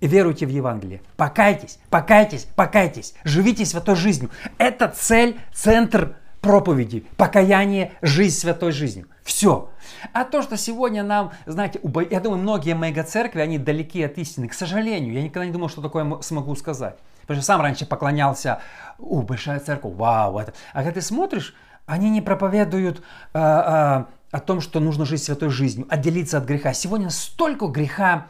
и 0.00 0.06
веруйте 0.06 0.44
в 0.44 0.50
Евангелие. 0.50 1.00
Покайтесь, 1.16 1.78
покайтесь, 1.88 2.46
покайтесь. 2.54 3.14
Живите 3.24 3.64
святой 3.64 3.96
жизнью. 3.96 4.30
Это 4.58 4.88
цель, 4.88 5.40
центр 5.54 6.16
проповеди. 6.42 7.06
Покаяние, 7.16 7.92
жизнь 8.02 8.36
святой 8.36 8.72
жизнью. 8.72 9.06
Все. 9.24 9.70
А 10.12 10.24
то, 10.24 10.42
что 10.42 10.56
сегодня 10.58 11.02
нам, 11.02 11.32
знаете, 11.46 11.80
я 12.10 12.20
думаю, 12.20 12.42
многие 12.42 12.74
мега-церкви, 12.74 13.40
они 13.40 13.58
далеки 13.58 14.02
от 14.02 14.18
истины. 14.18 14.48
К 14.48 14.54
сожалению, 14.54 15.14
я 15.14 15.22
никогда 15.22 15.46
не 15.46 15.52
думал, 15.52 15.68
что 15.70 15.80
такое 15.80 16.20
смогу 16.20 16.54
сказать. 16.54 16.96
Потому 17.22 17.38
что 17.38 17.46
сам 17.46 17.62
раньше 17.62 17.86
поклонялся, 17.86 18.60
у, 18.98 19.22
большая 19.22 19.60
церковь, 19.60 19.94
вау, 19.94 20.38
это. 20.38 20.52
А 20.74 20.78
когда 20.82 20.92
ты 20.92 21.00
смотришь, 21.00 21.54
они 21.86 22.10
не 22.10 22.20
проповедуют 22.20 23.02
а, 23.32 24.06
а, 24.30 24.36
о 24.36 24.40
том, 24.40 24.60
что 24.60 24.78
нужно 24.78 25.06
жить 25.06 25.22
святой 25.22 25.48
жизнью, 25.48 25.86
отделиться 25.88 26.36
от 26.36 26.44
греха. 26.44 26.74
Сегодня 26.74 27.08
столько 27.08 27.66
греха 27.68 28.26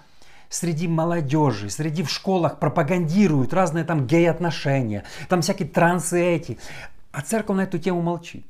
среди 0.49 0.87
молодежи, 0.87 1.71
среди 1.71 2.05
в 2.05 2.11
школах 2.11 2.61
пропагандируют 2.61 3.53
разные 3.53 3.85
там 3.85 4.07
гей-отношения, 4.07 5.03
там 5.29 5.41
всякие 5.41 5.69
трансы 5.69 6.23
эти. 6.23 6.59
А 7.11 7.21
церковь 7.21 7.57
на 7.57 7.63
эту 7.63 7.79
тему 7.79 8.01
молчит. 8.01 8.47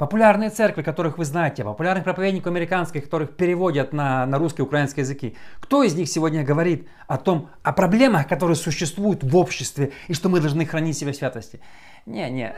Популярные 0.00 0.48
церкви, 0.48 0.80
которых 0.80 1.18
вы 1.18 1.26
знаете, 1.26 1.62
популярных 1.62 2.04
проповедников 2.04 2.46
американских, 2.46 3.04
которых 3.04 3.36
переводят 3.36 3.92
на, 3.92 4.24
на 4.24 4.38
русский 4.38 4.62
украинский 4.62 5.02
языки. 5.02 5.36
Кто 5.60 5.82
из 5.82 5.94
них 5.94 6.08
сегодня 6.08 6.42
говорит 6.42 6.88
о 7.06 7.18
том, 7.18 7.50
о 7.62 7.74
проблемах, 7.74 8.26
которые 8.26 8.56
существуют 8.56 9.22
в 9.22 9.36
обществе 9.36 9.92
и 10.08 10.14
что 10.14 10.30
мы 10.30 10.40
должны 10.40 10.64
хранить 10.64 10.96
себя 10.96 11.12
в 11.12 11.16
святости? 11.16 11.60
Не, 12.06 12.30
не, 12.30 12.54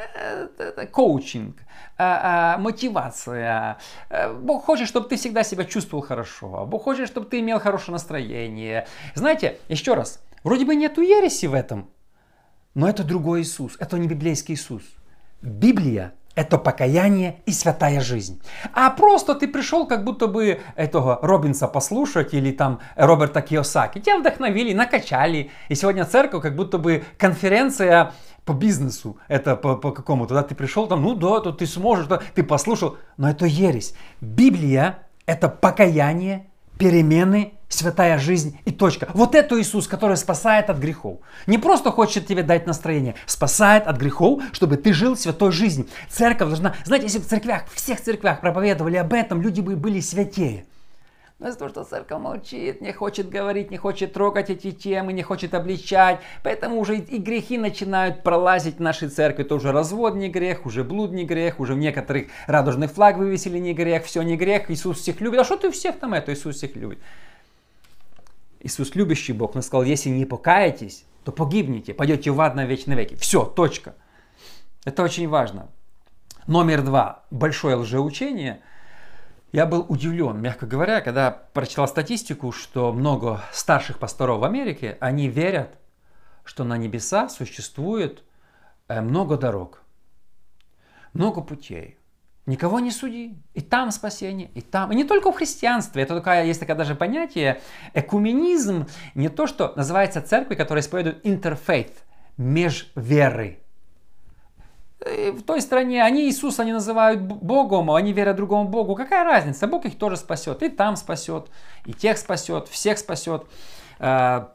это 0.56 0.86
коучинг, 0.86 1.56
а, 1.98 2.54
а, 2.54 2.58
мотивация. 2.58 3.78
Э, 4.08 4.32
Бог 4.32 4.64
хочет, 4.64 4.86
чтобы 4.86 5.08
ты 5.08 5.16
всегда 5.16 5.42
себя 5.42 5.64
чувствовал 5.64 6.04
хорошо. 6.04 6.64
Бог 6.64 6.84
хочет, 6.84 7.08
чтобы 7.08 7.26
ты 7.26 7.40
имел 7.40 7.58
хорошее 7.58 7.94
настроение. 7.94 8.86
Знаете, 9.16 9.58
еще 9.68 9.94
раз, 9.94 10.22
вроде 10.44 10.64
бы 10.64 10.76
нету 10.76 11.00
ереси 11.00 11.46
в 11.46 11.54
этом, 11.54 11.90
но 12.74 12.88
это 12.88 13.02
другой 13.02 13.42
Иисус, 13.42 13.76
это 13.80 13.98
не 13.98 14.06
библейский 14.06 14.54
Иисус. 14.54 14.84
Библия 15.42 16.14
это 16.34 16.58
покаяние 16.58 17.40
и 17.46 17.52
святая 17.52 18.00
жизнь. 18.00 18.40
А 18.72 18.90
просто 18.90 19.34
ты 19.34 19.48
пришел 19.48 19.86
как 19.86 20.04
будто 20.04 20.26
бы 20.26 20.60
этого 20.76 21.18
Робинса 21.22 21.68
послушать 21.68 22.34
или 22.34 22.52
там 22.52 22.80
Роберта 22.96 23.42
Киосаки. 23.42 24.00
Тебя 24.00 24.18
вдохновили, 24.18 24.72
накачали. 24.72 25.50
И 25.68 25.74
сегодня 25.74 26.04
церковь 26.04 26.42
как 26.42 26.56
будто 26.56 26.78
бы 26.78 27.04
конференция 27.18 28.12
по 28.44 28.52
бизнесу, 28.52 29.18
это 29.28 29.54
по, 29.54 29.76
по 29.76 29.92
какому-то, 29.92 30.34
да, 30.34 30.42
ты 30.42 30.56
пришел 30.56 30.88
там, 30.88 31.02
ну 31.02 31.14
да, 31.14 31.38
то 31.40 31.52
ты 31.52 31.64
сможешь, 31.64 32.06
да, 32.06 32.20
ты 32.34 32.42
послушал, 32.42 32.96
но 33.16 33.30
это 33.30 33.46
ересь. 33.46 33.94
Библия 34.20 35.06
это 35.26 35.48
покаяние, 35.48 36.46
перемены 36.82 37.52
святая 37.68 38.18
жизнь 38.18 38.58
и 38.64 38.72
точка. 38.72 39.08
Вот 39.14 39.36
это 39.36 39.60
Иисус, 39.60 39.86
который 39.86 40.16
спасает 40.16 40.68
от 40.68 40.78
грехов. 40.78 41.20
Не 41.46 41.56
просто 41.56 41.92
хочет 41.92 42.26
тебе 42.26 42.42
дать 42.42 42.66
настроение, 42.66 43.14
спасает 43.26 43.86
от 43.86 43.98
грехов, 43.98 44.42
чтобы 44.50 44.76
ты 44.76 44.92
жил 44.92 45.16
святой 45.16 45.52
жизнью. 45.52 45.86
Церковь 46.10 46.48
должна, 46.48 46.74
знаете, 46.84 47.06
если 47.06 47.20
в 47.20 47.26
церквях, 47.28 47.66
в 47.68 47.76
всех 47.76 48.00
церквях 48.00 48.40
проповедовали 48.40 48.96
об 48.96 49.12
этом, 49.12 49.40
люди 49.40 49.60
бы 49.60 49.76
были 49.76 50.00
святее. 50.00 50.64
Но 51.42 51.48
из-за 51.48 51.58
того, 51.58 51.70
что 51.70 51.82
церковь 51.82 52.20
молчит, 52.20 52.80
не 52.80 52.92
хочет 52.92 53.28
говорить, 53.28 53.72
не 53.72 53.76
хочет 53.76 54.12
трогать 54.12 54.48
эти 54.48 54.70
темы, 54.70 55.12
не 55.12 55.24
хочет 55.24 55.54
обличать, 55.54 56.20
поэтому 56.44 56.78
уже 56.78 56.98
и 56.98 57.18
грехи 57.18 57.58
начинают 57.58 58.22
пролазить 58.22 58.76
в 58.76 58.80
нашей 58.80 59.08
церкви. 59.08 59.42
То 59.42 59.56
уже 59.56 59.72
развод 59.72 60.14
не 60.14 60.28
грех, 60.28 60.66
уже 60.66 60.84
блуд 60.84 61.10
не 61.10 61.24
грех, 61.24 61.58
уже 61.58 61.74
в 61.74 61.78
некоторых 61.78 62.28
радужный 62.46 62.86
флаг 62.86 63.16
вывесили 63.16 63.58
не 63.58 63.74
грех, 63.74 64.04
все 64.04 64.22
не 64.22 64.36
грех, 64.36 64.70
Иисус 64.70 65.00
всех 65.00 65.20
любит. 65.20 65.40
А 65.40 65.44
что 65.44 65.56
ты 65.56 65.72
всех 65.72 65.98
там 65.98 66.14
это, 66.14 66.32
Иисус 66.32 66.54
всех 66.54 66.76
любит? 66.76 67.00
Иисус 68.60 68.94
любящий 68.94 69.32
Бог, 69.32 69.56
Он 69.56 69.62
сказал, 69.62 69.82
если 69.82 70.10
не 70.10 70.24
покаетесь, 70.24 71.04
то 71.24 71.32
погибнете, 71.32 71.92
пойдете 71.92 72.30
в 72.30 72.40
ад 72.40 72.54
на 72.54 72.66
вечные 72.66 72.96
веки. 72.96 73.16
Все, 73.16 73.44
точка. 73.44 73.96
Это 74.84 75.02
очень 75.02 75.28
важно. 75.28 75.70
Номер 76.46 76.82
два. 76.82 77.24
Большое 77.32 77.74
лжеучение. 77.74 78.60
Я 79.52 79.66
был 79.66 79.84
удивлен, 79.86 80.40
мягко 80.40 80.66
говоря, 80.66 81.02
когда 81.02 81.30
прочитал 81.30 81.86
статистику, 81.86 82.52
что 82.52 82.90
много 82.90 83.42
старших 83.52 83.98
пасторов 83.98 84.40
в 84.40 84.44
Америке, 84.44 84.96
они 84.98 85.28
верят, 85.28 85.78
что 86.42 86.64
на 86.64 86.78
небеса 86.78 87.28
существует 87.28 88.24
э, 88.88 89.02
много 89.02 89.36
дорог, 89.36 89.82
много 91.12 91.42
путей. 91.42 91.98
Никого 92.46 92.80
не 92.80 92.90
суди. 92.90 93.36
И 93.54 93.60
там 93.60 93.92
спасение, 93.92 94.50
и 94.54 94.62
там. 94.62 94.90
И 94.90 94.96
не 94.96 95.04
только 95.04 95.30
в 95.30 95.36
христианстве. 95.36 96.02
Это 96.02 96.16
такая, 96.16 96.44
есть 96.44 96.58
такое 96.58 96.74
даже 96.74 96.96
понятие. 96.96 97.60
Экуменизм 97.94 98.88
не 99.14 99.28
то, 99.28 99.46
что 99.46 99.74
называется 99.76 100.22
церкви, 100.22 100.56
которая 100.56 100.82
исповедует 100.82 101.20
интерфейт, 101.24 102.02
межверы. 102.36 103.61
И 105.06 105.30
в 105.30 105.42
той 105.42 105.60
стране 105.60 106.02
они 106.02 106.26
Иисуса 106.26 106.64
не 106.64 106.72
называют 106.72 107.20
Богом, 107.20 107.90
а 107.90 107.96
они 107.96 108.12
верят 108.12 108.36
другому 108.36 108.68
Богу. 108.68 108.94
Какая 108.94 109.24
разница? 109.24 109.66
Бог 109.66 109.84
их 109.84 109.98
тоже 109.98 110.16
спасет. 110.16 110.62
И 110.62 110.68
там 110.68 110.96
спасет, 110.96 111.48
и 111.86 111.92
тех 111.92 112.18
спасет, 112.18 112.68
всех 112.68 112.98
спасет. 112.98 113.46
А, 113.98 114.52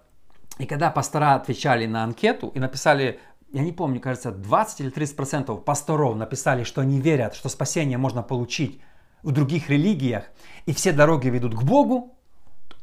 и 0.60 0.66
когда 0.66 0.90
пастора 0.90 1.36
отвечали 1.36 1.86
на 1.86 2.04
анкету 2.04 2.52
и 2.54 2.60
написали 2.60 3.20
я 3.54 3.62
не 3.62 3.72
помню, 3.72 4.02
кажется, 4.02 4.32
20 4.32 4.82
или 4.82 4.90
30 4.90 5.16
процентов 5.16 5.64
пасторов 5.64 6.18
написали, 6.18 6.64
что 6.64 6.82
они 6.82 7.00
верят, 7.00 7.34
что 7.34 7.50
спасение 7.50 7.98
можно 7.98 8.22
получить 8.22 8.82
в 9.24 9.32
других 9.32 9.70
религиях, 9.70 10.26
и 10.66 10.74
все 10.74 10.92
дороги 10.92 11.30
ведут 11.30 11.56
к 11.56 11.64
Богу, 11.64 12.18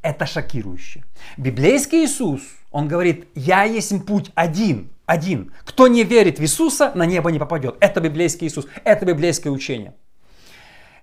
это 0.03 0.27
шокирующе. 0.27 1.05
Библейский 1.37 2.05
Иисус, 2.05 2.43
он 2.71 2.89
говорит, 2.89 3.29
я 3.35 3.65
есть 3.65 4.07
путь 4.07 4.31
один, 4.35 4.91
один. 5.07 5.53
Кто 5.65 5.89
не 5.89 6.05
верит 6.05 6.39
в 6.39 6.43
Иисуса, 6.43 6.93
на 6.95 7.07
небо 7.07 7.31
не 7.31 7.39
попадет. 7.39 7.77
Это 7.81 8.01
библейский 8.01 8.49
Иисус, 8.49 8.67
это 8.85 9.05
библейское 9.05 9.53
учение. 9.53 9.95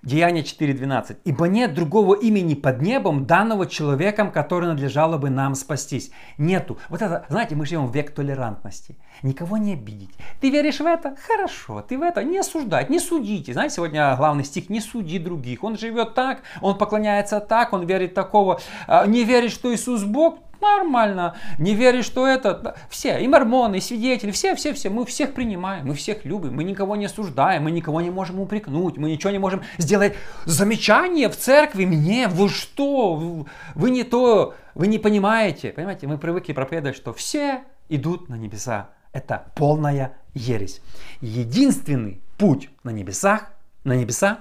Деяние 0.02 0.42
4.12. 0.42 1.18
«Ибо 1.24 1.46
нет 1.46 1.74
другого 1.74 2.16
имени 2.16 2.54
под 2.54 2.82
небом, 2.82 3.24
данного 3.24 3.66
человеком, 3.66 4.32
который 4.32 4.66
надлежало 4.66 5.16
бы 5.16 5.30
нам 5.30 5.54
спастись». 5.54 6.10
Нету. 6.38 6.78
Вот 6.88 7.02
это, 7.02 7.24
знаете, 7.28 7.54
мы 7.54 7.66
живем 7.66 7.86
в 7.86 7.94
век 7.94 8.12
толерантности. 8.12 8.98
Никого 9.22 9.58
не 9.58 9.74
обидеть. 9.74 10.10
Ты 10.40 10.50
веришь 10.50 10.80
в 10.80 10.86
это? 10.86 11.14
Хорошо. 11.24 11.82
Ты 11.82 11.98
в 11.98 12.02
это 12.02 12.24
не 12.24 12.38
осуждать, 12.38 12.90
не 12.90 12.98
судите. 12.98 13.52
Знаете, 13.52 13.76
сегодня 13.76 14.16
главный 14.16 14.42
стих 14.42 14.70
«Не 14.70 14.80
суди 14.80 15.20
других». 15.20 15.62
Он 15.62 15.78
живет 15.78 16.14
так, 16.14 16.42
он 16.60 16.76
поклоняется 16.76 17.38
так, 17.38 17.72
он 17.72 17.86
верит 17.86 18.12
такого. 18.12 18.60
А, 18.88 19.06
не 19.06 19.22
верит, 19.22 19.52
что 19.52 19.72
Иисус 19.72 20.02
Бог? 20.02 20.40
Нормально. 20.62 21.34
Не 21.58 21.74
веришь, 21.74 22.04
что 22.04 22.26
это... 22.26 22.76
Все, 22.88 23.18
и 23.18 23.26
мормоны, 23.26 23.76
и 23.76 23.80
свидетели, 23.80 24.30
все, 24.30 24.54
все, 24.54 24.72
все. 24.72 24.90
Мы 24.90 25.04
всех 25.04 25.34
принимаем, 25.34 25.88
мы 25.88 25.94
всех 25.94 26.24
любим, 26.24 26.54
мы 26.54 26.62
никого 26.62 26.94
не 26.94 27.06
осуждаем, 27.06 27.64
мы 27.64 27.72
никого 27.72 28.00
не 28.00 28.10
можем 28.10 28.38
упрекнуть, 28.40 28.96
мы 28.96 29.10
ничего 29.10 29.30
не 29.30 29.38
можем 29.38 29.62
сделать. 29.78 30.14
Замечание 30.44 31.28
в 31.28 31.36
церкви 31.36 31.84
мне, 31.84 32.28
вы 32.28 32.48
что? 32.48 33.46
Вы 33.74 33.90
не 33.90 34.04
то, 34.04 34.54
вы 34.74 34.86
не 34.86 34.98
понимаете. 34.98 35.70
Понимаете, 35.70 36.06
мы 36.06 36.16
привыкли 36.16 36.52
проповедовать, 36.52 36.96
что 36.96 37.12
все 37.12 37.64
идут 37.88 38.28
на 38.28 38.36
небеса. 38.36 38.90
Это 39.12 39.46
полная 39.56 40.16
ересь. 40.32 40.80
Единственный 41.20 42.22
путь 42.38 42.70
на 42.84 42.90
небесах, 42.90 43.50
на 43.84 43.94
небеса 43.94 44.40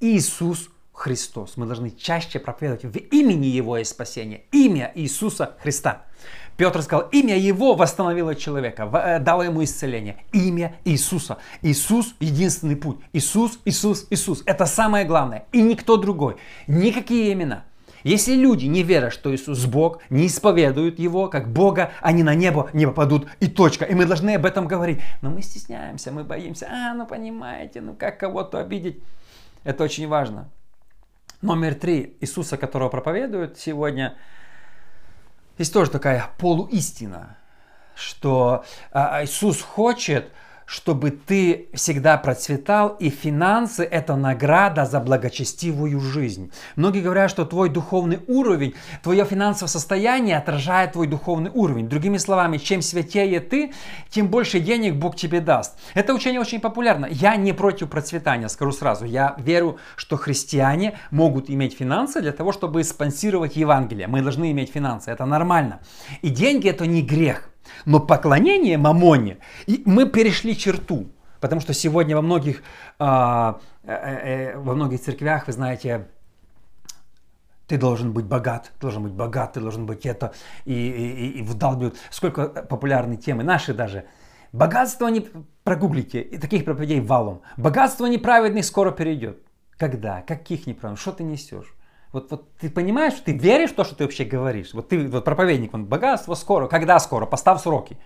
Иисус 0.00 0.70
Христос. 1.00 1.56
Мы 1.56 1.64
должны 1.64 1.90
чаще 1.90 2.38
проповедовать 2.38 2.84
в 2.84 2.96
имени 2.98 3.46
Его 3.46 3.78
и 3.78 3.84
спасения. 3.84 4.42
Имя 4.52 4.92
Иисуса 4.94 5.56
Христа. 5.62 6.02
Петр 6.58 6.82
сказал, 6.82 7.08
имя 7.10 7.38
его 7.38 7.74
восстановило 7.74 8.34
человека, 8.34 8.82
э, 8.92 9.18
дало 9.18 9.44
ему 9.44 9.64
исцеление. 9.64 10.22
Имя 10.30 10.76
Иисуса. 10.84 11.38
Иисус– 11.62 12.14
единственный 12.20 12.76
путь. 12.76 12.98
Иисус, 13.14 13.58
Иисус, 13.64 14.06
Иисус. 14.10 14.42
Это 14.44 14.66
самое 14.66 15.06
главное. 15.06 15.46
И 15.52 15.62
никто 15.62 15.96
другой. 15.96 16.36
Никакие 16.66 17.32
имена. 17.32 17.64
Если 18.04 18.34
люди 18.34 18.66
не 18.66 18.82
верят, 18.82 19.14
что 19.14 19.34
Иисус 19.34 19.64
Бог, 19.64 20.00
не 20.10 20.26
исповедуют 20.26 20.98
Его 20.98 21.28
как 21.28 21.50
Бога, 21.50 21.92
они 22.02 22.22
на 22.22 22.34
небо 22.34 22.68
не 22.74 22.84
попадут 22.84 23.26
и 23.40 23.46
точка. 23.46 23.86
И 23.86 23.94
мы 23.94 24.04
должны 24.04 24.34
об 24.34 24.44
этом 24.44 24.68
говорить. 24.68 25.00
Но 25.22 25.30
мы 25.30 25.40
стесняемся, 25.40 26.12
мы 26.12 26.24
боимся. 26.24 26.68
А, 26.70 26.92
ну 26.92 27.06
понимаете, 27.06 27.80
ну 27.80 27.94
как 27.94 28.20
кого-то 28.20 28.58
обидеть. 28.58 29.02
Это 29.64 29.84
очень 29.84 30.06
важно. 30.06 30.50
Номер 31.42 31.74
три. 31.74 32.18
Иисуса, 32.20 32.58
которого 32.58 32.90
проповедуют 32.90 33.58
сегодня, 33.58 34.14
есть 35.56 35.72
тоже 35.72 35.90
такая 35.90 36.28
полуистина, 36.36 37.38
что 37.94 38.64
а, 38.92 39.24
Иисус 39.24 39.62
хочет, 39.62 40.30
чтобы 40.70 41.10
ты 41.10 41.68
всегда 41.74 42.16
процветал, 42.16 42.90
и 43.00 43.10
финансы– 43.10 43.82
это 43.90 44.14
награда 44.14 44.86
за 44.86 45.00
благочестивую 45.00 45.98
жизнь. 45.98 46.52
Многие 46.76 47.00
говорят, 47.00 47.28
что 47.28 47.44
твой 47.44 47.70
духовный 47.70 48.20
уровень, 48.28 48.74
твое 49.02 49.24
финансовое 49.24 49.68
состояние 49.68 50.36
отражает 50.36 50.92
твой 50.92 51.08
духовный 51.08 51.50
уровень. 51.52 51.88
Другими 51.88 52.18
словами, 52.18 52.58
чем 52.58 52.82
святее 52.82 53.40
ты, 53.40 53.72
тем 54.10 54.28
больше 54.28 54.60
денег 54.60 54.94
Бог 54.94 55.16
тебе 55.16 55.40
даст. 55.40 55.76
Это 55.94 56.14
учение 56.14 56.40
очень 56.40 56.60
популярно. 56.60 57.08
Я 57.10 57.34
не 57.34 57.52
против 57.52 57.90
процветания, 57.90 58.48
скажу 58.48 58.70
сразу. 58.70 59.06
Я 59.06 59.34
верю, 59.38 59.78
что 59.96 60.16
христиане 60.16 60.96
могут 61.10 61.50
иметь 61.50 61.76
финансы 61.76 62.20
для 62.20 62.32
того, 62.32 62.52
чтобы 62.52 62.84
спонсировать 62.84 63.56
Евангелие. 63.56 64.06
Мы 64.06 64.22
должны 64.22 64.52
иметь 64.52 64.70
финансы, 64.70 65.10
это 65.10 65.26
нормально. 65.26 65.80
И 66.22 66.28
деньги– 66.28 66.68
это 66.70 66.86
не 66.86 67.02
грех. 67.02 67.50
Но 67.86 68.00
поклонение 68.00 68.78
Мамоне, 68.78 69.38
и 69.66 69.82
мы 69.86 70.06
перешли 70.06 70.56
черту. 70.56 71.06
Потому 71.40 71.60
что 71.60 71.72
сегодня 71.72 72.16
во 72.16 72.22
многих, 72.22 72.62
а, 72.98 73.60
э, 73.82 73.92
э, 73.92 74.58
во 74.58 74.74
многих 74.74 75.00
церквях, 75.00 75.46
вы 75.46 75.52
знаете, 75.52 76.08
ты 77.66 77.78
должен 77.78 78.12
быть 78.12 78.26
богат, 78.26 78.72
ты 78.74 78.80
должен 78.80 79.04
быть 79.04 79.12
богат, 79.12 79.54
ты 79.54 79.60
должен 79.60 79.86
быть 79.86 80.04
это, 80.04 80.32
и, 80.66 80.74
и, 80.74 81.38
и 81.38 81.42
вдалбливают. 81.42 81.96
Сколько 82.10 82.48
популярной 82.48 83.16
темы, 83.16 83.42
наши 83.42 83.72
даже. 83.72 84.04
Богатство 84.52 85.08
не, 85.08 85.24
прогуглите, 85.64 86.20
и 86.20 86.36
таких 86.38 86.64
проповедей 86.64 87.00
валом. 87.00 87.42
Богатство 87.56 88.06
неправедных 88.06 88.64
скоро 88.64 88.90
перейдет. 88.90 89.38
Когда? 89.78 90.22
Каких 90.22 90.66
неправедных? 90.66 91.00
Что 91.00 91.12
ты 91.12 91.22
несешь? 91.22 91.74
Вот, 92.12 92.30
вот 92.30 92.52
ты 92.58 92.68
понимаешь, 92.68 93.14
ты 93.24 93.32
веришь 93.32 93.70
в 93.70 93.74
то, 93.74 93.84
что 93.84 93.94
ты 93.94 94.04
вообще 94.04 94.24
говоришь? 94.24 94.74
Вот 94.74 94.88
ты, 94.88 95.08
вот 95.08 95.24
проповедник, 95.24 95.72
он, 95.74 95.84
богатство 95.84 96.34
скоро, 96.34 96.66
когда 96.66 96.98
скоро? 96.98 97.24
Поставь 97.24 97.62
сроки. 97.62 97.96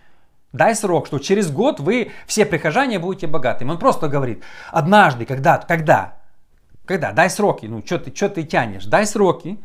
Дай 0.53 0.75
срок, 0.77 1.07
что 1.07 1.19
через 1.19 1.51
год 1.51 1.81
вы, 1.81 2.13
все 2.27 2.47
прихожане, 2.47 2.99
будете 2.99 3.27
богатыми. 3.27 3.71
Он 3.71 3.79
просто 3.79 4.09
говорит, 4.09 4.45
однажды, 4.71 5.25
когда, 5.25 5.59
когда, 5.59 6.19
когда, 6.85 7.13
дай 7.13 7.31
сроки, 7.31 7.67
ну 7.67 7.83
что 7.85 7.99
ты, 7.99 8.15
что 8.15 8.29
ты 8.29 8.45
тянешь, 8.45 8.85
дай 8.85 9.07
сроки, 9.07 9.59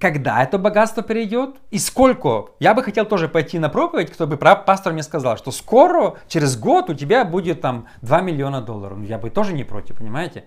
когда 0.00 0.42
это 0.42 0.56
богатство 0.56 1.02
перейдет 1.02 1.56
и 1.70 1.78
сколько. 1.78 2.46
Я 2.58 2.74
бы 2.74 2.82
хотел 2.82 3.04
тоже 3.04 3.28
пойти 3.28 3.58
на 3.58 3.68
проповедь, 3.68 4.10
кто 4.10 4.26
бы 4.26 4.36
пастор 4.36 4.92
мне 4.92 5.02
сказал, 5.02 5.36
что 5.36 5.50
скоро, 5.50 6.14
через 6.28 6.56
год 6.56 6.88
у 6.88 6.94
тебя 6.94 7.24
будет 7.24 7.60
там 7.60 7.86
2 8.00 8.20
миллиона 8.22 8.62
долларов. 8.62 8.98
Я 9.02 9.18
бы 9.18 9.30
тоже 9.30 9.52
не 9.52 9.64
против, 9.64 9.98
понимаете? 9.98 10.46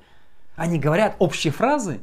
Они 0.56 0.80
говорят 0.80 1.18
общие 1.20 1.54
фразы, 1.54 2.00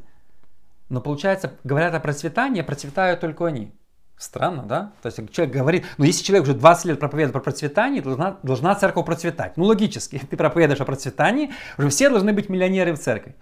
но 0.92 1.00
получается, 1.00 1.54
говорят 1.64 1.94
о 1.94 2.00
процветании, 2.00 2.60
процветают 2.60 3.20
только 3.20 3.46
они. 3.46 3.72
Странно, 4.18 4.64
да? 4.64 4.92
То 5.00 5.06
есть 5.06 5.32
человек 5.32 5.54
говорит, 5.54 5.86
ну 5.96 6.04
если 6.04 6.22
человек 6.22 6.42
уже 6.42 6.52
20 6.52 6.84
лет 6.84 7.00
проповедует 7.00 7.32
про 7.32 7.40
процветание, 7.40 8.02
должна, 8.02 8.38
должна 8.42 8.74
церковь 8.74 9.06
процветать. 9.06 9.56
Ну 9.56 9.64
логически, 9.64 10.18
ты 10.30 10.36
проповедуешь 10.36 10.82
о 10.82 10.84
процветании, 10.84 11.50
уже 11.78 11.88
все 11.88 12.10
должны 12.10 12.34
быть 12.34 12.50
миллионеры 12.50 12.92
в 12.92 12.98
церкви. 12.98 13.34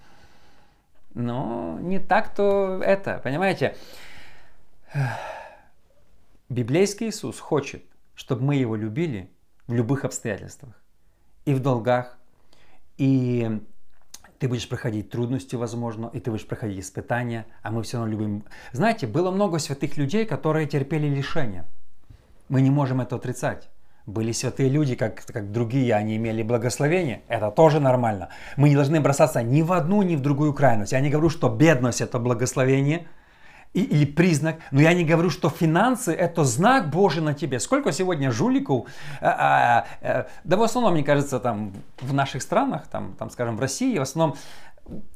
Но 1.12 1.76
не 1.80 1.98
так-то 1.98 2.80
это, 2.84 3.20
понимаете? 3.24 3.76
Библейский 6.48 7.08
Иисус 7.08 7.40
хочет, 7.40 7.82
чтобы 8.14 8.44
мы 8.44 8.54
его 8.54 8.76
любили 8.76 9.28
в 9.66 9.74
любых 9.74 10.04
обстоятельствах. 10.04 10.80
И 11.46 11.54
в 11.54 11.58
долгах, 11.60 12.16
и 12.96 13.60
ты 14.40 14.48
будешь 14.48 14.68
проходить 14.68 15.11
трудности, 15.11 15.55
возможно, 15.55 16.11
и 16.14 16.18
ты 16.18 16.31
будешь 16.31 16.46
проходить 16.46 16.83
испытания, 16.83 17.44
а 17.62 17.70
мы 17.70 17.83
все 17.83 17.98
равно 17.98 18.11
любим. 18.11 18.44
Знаете, 18.72 19.07
было 19.07 19.31
много 19.31 19.59
святых 19.59 19.98
людей, 19.98 20.24
которые 20.24 20.66
терпели 20.66 21.07
лишения. 21.07 21.66
Мы 22.48 22.62
не 22.62 22.70
можем 22.70 23.03
это 23.03 23.16
отрицать. 23.16 23.68
Были 24.07 24.33
святые 24.33 24.70
люди, 24.70 24.94
как, 24.94 25.26
как 25.26 25.53
другие, 25.53 25.94
они 25.94 26.16
имели 26.16 26.42
благословение. 26.42 27.20
Это 27.29 27.50
тоже 27.50 27.81
нормально. 27.81 28.31
Мы 28.57 28.70
не 28.70 28.74
должны 28.74 28.98
бросаться 29.03 29.42
ни 29.42 29.61
в 29.61 29.72
одну, 29.72 30.00
ни 30.00 30.16
в 30.16 30.20
другую 30.20 30.55
крайность. 30.55 30.92
Я 30.92 31.00
не 31.00 31.11
говорю, 31.11 31.29
что 31.29 31.50
бедность 31.50 32.00
это 32.00 32.18
благословение– 32.18 33.07
или 33.72 34.04
признак. 34.04 34.56
Но 34.70 34.80
я 34.80 34.92
не 34.94 35.04
говорю, 35.04 35.30
что 35.30 35.48
финансы 35.48 36.12
это 36.12 36.44
знак 36.44 36.90
Божий 36.90 37.22
на 37.22 37.35
тебе. 37.35 37.61
Сколько 37.61 37.92
сегодня 37.92 38.33
жуликов, 38.33 38.88
а, 39.20 39.28
а, 39.28 39.87
а, 40.02 40.26
да 40.44 40.56
в 40.56 40.62
основном, 40.62 40.94
мне 40.94 41.04
кажется, 41.04 41.38
там 41.38 41.72
в 42.00 42.12
наших 42.12 42.42
странах, 42.42 42.88
там, 42.88 43.14
там 43.18 43.30
скажем, 43.30 43.56
в 43.56 43.61
России, 43.61 43.98
в 43.98 44.02
основном 44.02 44.37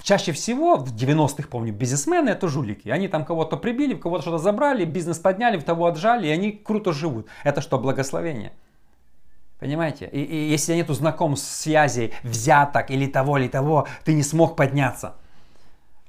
чаще 0.02 0.32
всего, 0.32 0.76
в 0.76 0.94
90-х, 0.94 1.48
помню, 1.48 1.72
бизнесмены 1.72 2.30
это 2.30 2.48
жулики. 2.48 2.88
Они 2.88 3.08
там 3.08 3.24
кого-то 3.24 3.56
прибили, 3.56 3.94
кого-то 3.94 4.22
что-то 4.22 4.38
забрали, 4.38 4.84
бизнес 4.84 5.18
подняли, 5.18 5.58
в 5.58 5.64
того 5.64 5.86
отжали, 5.86 6.28
и 6.28 6.30
они 6.30 6.52
круто 6.52 6.92
живут. 6.92 7.26
Это 7.42 7.60
что, 7.60 7.78
благословение? 7.78 8.52
Понимаете? 9.58 10.08
И, 10.12 10.22
и 10.22 10.48
если 10.50 10.74
нету 10.74 10.94
знакомств, 10.94 11.50
связей, 11.50 12.12
взяток 12.22 12.90
или 12.90 13.06
того, 13.06 13.38
или 13.38 13.48
того, 13.48 13.88
ты 14.04 14.14
не 14.14 14.22
смог 14.22 14.56
подняться. 14.56 15.14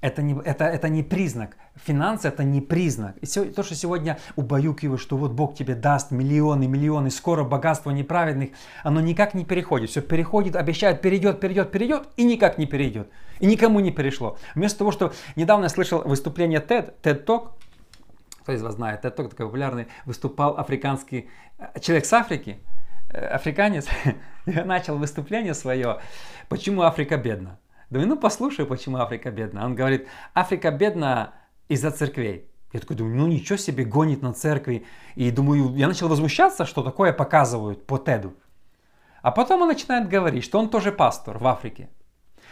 Это 0.01 0.21
не, 0.21 0.39
это, 0.43 0.65
это 0.65 0.88
не 0.89 1.03
признак. 1.03 1.58
Финансы 1.75 2.27
это 2.27 2.43
не 2.43 2.62
признак. 2.62 3.17
И 3.17 3.25
то, 3.25 3.63
что 3.63 3.75
сегодня 3.75 4.19
убаюкиваю, 4.36 4.97
что 4.97 5.17
вот 5.17 5.31
Бог 5.31 5.55
тебе 5.55 5.73
даст 5.73 6.12
миллионы, 6.12 6.67
миллионы, 6.67 7.10
скоро 7.10 7.43
богатство 7.43 7.89
неправедных, 7.91 8.49
оно 8.84 9.01
никак 9.01 9.34
не 9.34 9.45
переходит. 9.45 9.89
Все 9.89 10.01
переходит, 10.01 10.55
обещает, 10.55 11.01
перейдет, 11.01 11.39
перейдет, 11.39 11.71
перейдет 11.71 12.08
и 12.17 12.23
никак 12.23 12.58
не 12.58 12.65
перейдет. 12.65 13.10
И 13.39 13.47
никому 13.47 13.79
не 13.79 13.91
перешло. 13.91 14.38
Вместо 14.53 14.79
того, 14.79 14.91
что 14.91 15.13
недавно 15.36 15.63
я 15.63 15.69
слышал 15.69 16.01
выступление 16.03 16.60
TED, 16.60 16.93
TED 17.01 17.25
Talk, 17.25 17.51
кто 18.43 18.51
из 18.51 18.62
вас 18.62 18.75
знает, 18.75 19.03
TED 19.03 19.15
Talk 19.15 19.29
такой 19.29 19.47
популярный, 19.47 19.88
выступал 20.05 20.58
африканский 20.58 21.29
э, 21.58 21.79
человек 21.79 22.05
с 22.05 22.13
Африки, 22.13 22.60
э, 23.10 23.25
африканец, 23.25 23.88
начал 24.45 24.97
выступление 24.97 25.53
свое, 25.53 25.99
почему 26.47 26.84
Африка 26.84 27.17
бедна. 27.17 27.58
Думаю, 27.95 28.10
ну 28.10 28.17
послушай, 28.17 28.65
почему 28.65 28.97
Африка 28.97 29.31
бедна. 29.31 29.65
Он 29.65 29.73
говорит, 29.73 30.05
Африка 30.34 30.69
бедна 30.69 31.31
из-за 31.69 31.91
церквей. 31.91 32.49
Я 32.73 32.81
такой 32.81 32.97
думаю, 32.97 33.15
ну 33.15 33.27
ничего 33.27 33.55
себе, 33.55 33.86
гонит 33.86 34.21
на 34.21 34.34
церкви. 34.34 34.86
И 35.15 35.31
думаю, 35.31 35.73
я 35.77 35.88
начал 35.88 36.10
возмущаться, 36.10 36.65
что 36.65 36.84
такое 36.84 37.13
показывают 37.13 37.88
по 37.88 37.97
Теду. 37.97 38.34
А 39.21 39.31
потом 39.31 39.62
он 39.62 39.69
начинает 39.69 40.10
говорить, 40.10 40.43
что 40.43 40.60
он 40.60 40.67
тоже 40.67 40.91
пастор 40.91 41.38
в 41.38 41.47
Африке. 41.47 41.88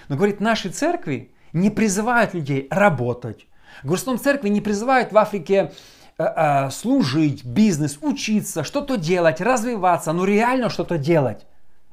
Но 0.08 0.16
говорит, 0.16 0.40
наши 0.40 0.70
церкви 0.70 1.34
не 1.52 1.70
призывают 1.70 2.34
людей 2.34 2.70
работать. 2.72 3.46
Говорит, 3.84 4.22
церкви 4.22 4.48
не 4.48 4.62
призывают 4.62 5.12
в 5.12 5.18
Африке 5.18 5.74
э, 6.18 6.24
э, 6.24 6.70
служить, 6.70 7.44
бизнес, 7.44 7.98
учиться, 8.02 8.64
что-то 8.64 8.96
делать, 8.96 9.42
развиваться, 9.42 10.14
ну 10.14 10.24
реально 10.24 10.70
что-то 10.70 10.98
делать. 10.98 11.46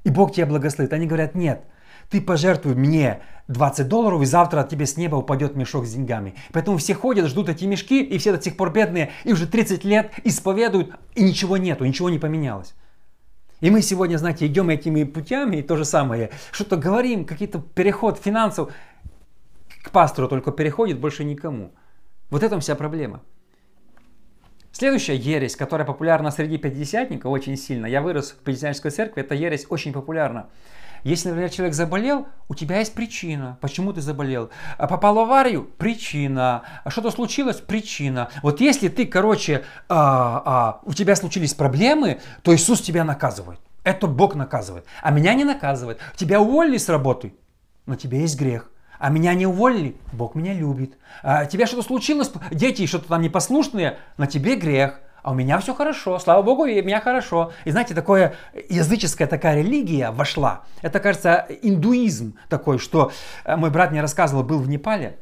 И 0.04 0.10
Бог 0.10 0.34
тебя 0.34 0.46
благословит. 0.46 0.92
Они 0.92 1.06
говорят, 1.06 1.34
нет, 1.34 1.64
ты 2.10 2.20
пожертвуй 2.20 2.74
мне 2.74 3.22
20 3.48 3.88
долларов, 3.88 4.20
и 4.22 4.26
завтра 4.26 4.62
тебе 4.64 4.86
с 4.86 4.96
неба 4.96 5.16
упадет 5.16 5.56
мешок 5.56 5.86
с 5.86 5.92
деньгами. 5.92 6.34
Поэтому 6.52 6.76
все 6.76 6.94
ходят, 6.94 7.26
ждут 7.26 7.48
эти 7.48 7.64
мешки, 7.64 8.02
и 8.02 8.18
все 8.18 8.32
до 8.32 8.42
сих 8.42 8.56
пор 8.56 8.72
бедные, 8.72 9.12
и 9.24 9.32
уже 9.32 9.46
30 9.46 9.84
лет 9.84 10.12
исповедуют, 10.24 10.94
и 11.14 11.22
ничего 11.22 11.56
нету, 11.56 11.84
ничего 11.84 12.10
не 12.10 12.18
поменялось. 12.18 12.74
И 13.60 13.70
мы 13.70 13.82
сегодня, 13.82 14.16
знаете, 14.16 14.46
идем 14.46 14.70
этими 14.70 15.04
путями, 15.04 15.56
и 15.56 15.62
то 15.62 15.76
же 15.76 15.84
самое, 15.84 16.30
что-то 16.50 16.76
говорим, 16.76 17.24
какие-то 17.24 17.58
переход 17.58 18.18
финансов, 18.18 18.72
к 19.82 19.90
пастору 19.90 20.28
только 20.28 20.50
переходит, 20.50 20.98
больше 20.98 21.24
никому. 21.24 21.72
Вот 22.30 22.42
это 22.42 22.58
вся 22.60 22.74
проблема. 22.74 23.22
Следующая 24.72 25.16
ересь, 25.16 25.56
которая 25.56 25.86
популярна 25.86 26.30
среди 26.30 26.56
пятидесятников 26.56 27.30
очень 27.30 27.56
сильно, 27.56 27.86
я 27.86 28.00
вырос 28.00 28.30
в 28.30 28.36
пятидесятнической 28.36 28.90
церкви, 28.90 29.22
эта 29.22 29.34
ересь 29.34 29.66
очень 29.68 29.92
популярна. 29.92 30.48
Если, 31.04 31.28
например, 31.28 31.50
человек 31.50 31.74
заболел, 31.74 32.26
у 32.48 32.54
тебя 32.54 32.78
есть 32.78 32.94
причина, 32.94 33.58
почему 33.60 33.92
ты 33.92 34.00
заболел. 34.00 34.50
А 34.78 34.86
попал 34.86 35.14
в 35.14 35.18
аварию– 35.20 35.64
причина. 35.78 36.62
А 36.84 36.90
что-то 36.90 37.10
случилось– 37.10 37.56
причина. 37.66 38.28
Вот 38.42 38.60
если 38.60 38.88
ты, 38.88 39.06
короче, 39.06 39.64
а, 39.88 40.42
а, 40.44 40.80
у 40.84 40.92
тебя 40.92 41.16
случились 41.16 41.54
проблемы, 41.54 42.20
то 42.42 42.54
Иисус 42.54 42.80
тебя 42.80 43.04
наказывает. 43.04 43.60
Это 43.84 44.06
Бог 44.06 44.34
наказывает. 44.34 44.84
А 45.02 45.10
меня 45.10 45.34
не 45.34 45.44
наказывает. 45.44 45.98
Тебя 46.16 46.40
уволили 46.40 46.76
с 46.76 46.88
работы, 46.88 47.34
но 47.86 47.94
тебе 47.96 48.20
есть 48.20 48.38
грех. 48.38 48.70
А 48.98 49.08
меня 49.08 49.32
не 49.32 49.46
уволили, 49.46 49.96
Бог 50.12 50.34
меня 50.34 50.52
любит. 50.52 50.98
А 51.22 51.46
тебе 51.46 51.64
что-то 51.64 51.82
случилось, 51.82 52.30
дети 52.50 52.84
что-то 52.84 53.08
там 53.08 53.22
непослушные, 53.22 53.96
на 54.18 54.26
тебе 54.26 54.56
грех. 54.56 55.00
А 55.22 55.32
у 55.32 55.34
меня 55.34 55.58
все 55.58 55.74
хорошо, 55.74 56.18
слава 56.18 56.42
Богу, 56.42 56.66
и 56.66 56.80
у 56.80 56.84
меня 56.84 57.00
хорошо. 57.00 57.52
И 57.64 57.70
знаете, 57.70 57.94
такое 57.94 58.34
языческая 58.68 59.26
такая 59.26 59.56
религия 59.56 60.10
вошла. 60.10 60.62
Это, 60.82 61.00
кажется, 61.00 61.46
индуизм 61.62 62.36
такой, 62.48 62.78
что 62.78 63.12
э, 63.44 63.56
мой 63.56 63.70
брат 63.70 63.90
мне 63.90 64.00
рассказывал, 64.00 64.42
был 64.42 64.58
в 64.58 64.68
Непале, 64.68 65.18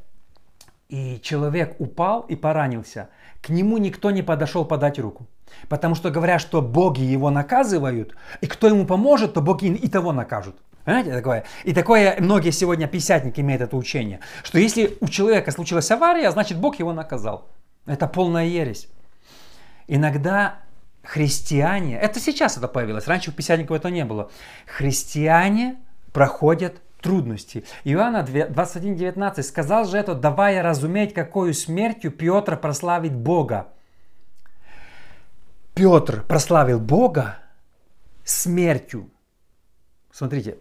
и 0.89 1.21
человек 1.23 1.77
упал 1.79 2.21
и 2.23 2.37
поранился. 2.37 3.09
К 3.43 3.51
нему 3.51 3.79
никто 3.79 4.11
не 4.11 4.23
подошел 4.23 4.65
подать 4.65 4.99
руку. 4.99 5.27
Потому 5.69 5.95
что 5.95 6.11
говорят, 6.11 6.41
что 6.41 6.63
боги 6.63 7.03
его 7.03 7.31
наказывают, 7.31 8.15
и 8.41 8.47
кто 8.47 8.69
ему 8.69 8.87
поможет, 8.87 9.35
то 9.35 9.41
боги 9.41 9.67
и 9.67 9.89
того 9.89 10.13
накажут. 10.13 10.57
Понимаете 10.85 11.13
такое? 11.13 11.45
И 11.65 11.75
такое 11.75 12.17
многие 12.19 12.51
сегодня 12.51 12.87
писятники 12.87 13.41
имеют 13.41 13.63
это 13.63 13.77
учение, 13.77 14.21
что 14.43 14.59
если 14.59 14.97
у 15.01 15.09
человека 15.09 15.51
случилась 15.51 15.91
авария, 15.91 16.31
значит 16.31 16.59
Бог 16.59 16.79
его 16.79 16.93
наказал. 16.93 17.49
Это 17.85 18.07
полная 18.07 18.47
ересь. 18.47 18.89
Иногда 19.89 20.59
христиане, 21.03 21.99
это 21.99 22.21
сейчас 22.21 22.59
это 22.59 22.69
появилось, 22.69 23.07
раньше 23.07 23.31
у 23.31 23.33
писятников 23.33 23.79
этого 23.79 23.91
не 23.91 24.05
было, 24.05 24.31
христиане 24.67 25.77
проходят 26.13 26.81
трудности. 27.01 27.65
Иоанна 27.85 28.19
21.19 28.19 29.43
сказал 29.43 29.87
же 29.87 29.97
это, 29.97 30.15
давая 30.15 30.63
разуметь, 30.63 31.15
какую 31.15 31.55
смертью 31.55 32.13
Петр 32.13 32.59
прославит 32.59 33.15
Бога. 33.15 33.69
Петр 35.75 36.23
прославил 36.23 36.81
Бога 36.81 37.39
смертью. 38.25 39.11
Смотрите, 40.11 40.59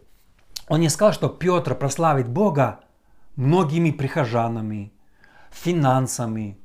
он 0.69 0.79
не 0.79 0.89
сказал, 0.89 1.11
что 1.11 1.27
Петр 1.27 1.75
прославит 1.75 2.29
Бога 2.29 2.81
многими 3.35 3.91
прихожанами, 3.91 4.93
финансами, 5.51 6.59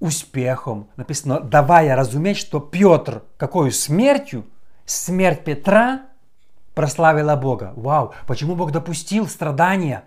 успехом. 0.00 0.88
Написано, 0.96 1.40
давая 1.40 1.96
разуметь, 1.96 2.36
что 2.36 2.60
Петр 2.60 3.22
какой 3.36 3.72
смертью, 3.72 4.44
смерть 4.84 5.44
Петра 5.44 6.02
прославила 6.74 7.34
Бога. 7.36 7.72
Вау, 7.76 8.14
почему 8.26 8.54
Бог 8.54 8.70
допустил 8.70 9.26
страдания? 9.26 10.04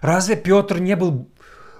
Разве 0.00 0.36
Петр 0.36 0.78
не 0.78 0.94
был 0.94 1.28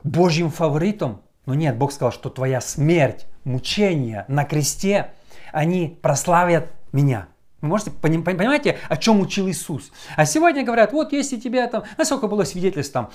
Божьим 0.03 0.51
фаворитом? 0.51 1.23
Но 1.47 1.55
нет, 1.55 1.77
Бог 1.77 1.93
сказал, 1.93 2.13
что 2.13 2.29
твоя 2.29 2.61
смерть, 2.61 3.27
мучение 3.45 4.25
на 4.27 4.45
кресте, 4.45 5.13
они 5.53 5.99
прославят 6.03 6.73
меня. 6.93 7.29
Вы 7.61 7.69
можете 7.69 7.91
понимаете, 7.93 8.79
о 8.89 8.97
чем 8.97 9.21
учил 9.21 9.49
Иисус? 9.49 9.93
А 10.17 10.27
сегодня 10.27 10.65
говорят, 10.65 10.93
вот 10.93 11.13
если 11.13 11.39
тебя 11.39 11.69
там, 11.69 11.85
насколько 11.97 12.27
было 12.27 12.45
свидетельств 12.45 12.93
там, 12.93 13.11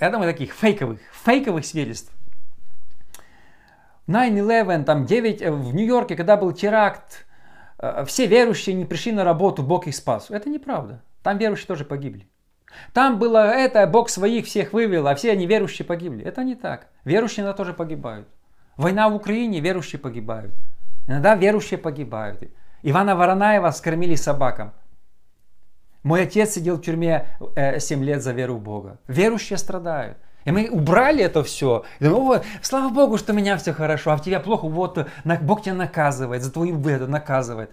я 0.00 0.10
думаю, 0.10 0.32
таких 0.32 0.54
фейковых, 0.54 0.98
фейковых 1.24 1.64
свидетельств. 1.64 2.10
9-11, 4.08 4.84
там 4.84 5.06
9, 5.06 5.42
э, 5.42 5.50
в 5.50 5.74
Нью-Йорке, 5.74 6.16
когда 6.16 6.36
был 6.36 6.52
теракт, 6.52 7.26
э, 7.78 8.04
все 8.06 8.26
верующие 8.26 8.74
не 8.74 8.84
пришли 8.84 9.12
на 9.12 9.24
работу, 9.24 9.62
Бог 9.62 9.86
их 9.86 9.94
спас. 9.94 10.30
Это 10.30 10.48
неправда. 10.48 11.02
Там 11.22 11.38
верующие 11.38 11.66
тоже 11.66 11.84
погибли. 11.84 12.28
Там 12.92 13.18
было 13.18 13.50
это, 13.50 13.86
Бог 13.86 14.08
своих 14.08 14.46
всех 14.46 14.72
вывел, 14.72 15.06
а 15.06 15.14
все 15.14 15.36
неверующие 15.36 15.86
погибли. 15.86 16.24
Это 16.24 16.42
не 16.42 16.54
так. 16.54 16.88
Верующие 17.04 17.44
иногда 17.44 17.56
тоже 17.56 17.74
погибают. 17.74 18.28
Война 18.76 19.08
в 19.08 19.14
Украине, 19.14 19.60
верующие 19.60 20.00
погибают. 20.00 20.52
Иногда 21.06 21.34
верующие 21.34 21.78
погибают. 21.78 22.42
Ивана 22.82 23.14
Воронаева 23.14 23.70
скормили 23.70 24.14
собакам. 24.14 24.72
Мой 26.02 26.22
отец 26.22 26.50
сидел 26.50 26.76
в 26.76 26.82
тюрьме 26.82 27.26
7 27.78 28.02
э, 28.02 28.04
лет 28.04 28.22
за 28.22 28.32
веру 28.32 28.56
в 28.56 28.62
Бога. 28.62 28.98
Верующие 29.06 29.56
страдают. 29.56 30.18
И 30.44 30.50
мы 30.50 30.68
убрали 30.70 31.22
это 31.22 31.42
все. 31.44 31.84
И 32.00 32.04
думаем, 32.04 32.42
слава 32.62 32.92
Богу, 32.92 33.16
что 33.18 33.32
у 33.32 33.36
меня 33.36 33.56
все 33.56 33.72
хорошо, 33.72 34.10
а 34.12 34.16
в 34.16 34.22
тебя 34.22 34.40
плохо, 34.40 34.66
вот 34.68 35.08
Бог 35.42 35.62
тебя 35.62 35.74
наказывает, 35.74 36.42
за 36.42 36.52
твою 36.52 36.76
выгоду 36.76 37.08
наказывает. 37.08 37.70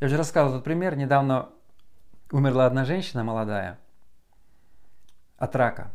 Я 0.00 0.06
уже 0.06 0.16
рассказывал 0.16 0.54
этот 0.56 0.64
пример. 0.64 0.96
Недавно 0.96 1.48
умерла 2.30 2.66
одна 2.66 2.84
женщина 2.84 3.24
молодая 3.24 3.78
от 5.38 5.56
рака. 5.56 5.90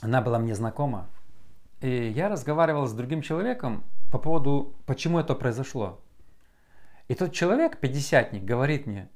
Она 0.00 0.20
была 0.20 0.38
мне 0.38 0.54
знакома. 0.54 1.06
И 1.80 2.08
я 2.08 2.28
разговаривал 2.28 2.86
с 2.86 2.92
другим 2.92 3.22
человеком 3.22 3.84
по 4.10 4.18
поводу, 4.18 4.74
почему 4.86 5.18
это 5.18 5.34
произошло. 5.34 6.00
И 7.08 7.14
тот 7.14 7.32
человек, 7.32 7.78
пятидесятник, 7.78 8.44
говорит 8.44 8.86
мне, 8.86 9.08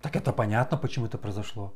так 0.00 0.16
это 0.16 0.32
понятно, 0.32 0.76
почему 0.76 1.06
это 1.06 1.18
произошло. 1.18 1.74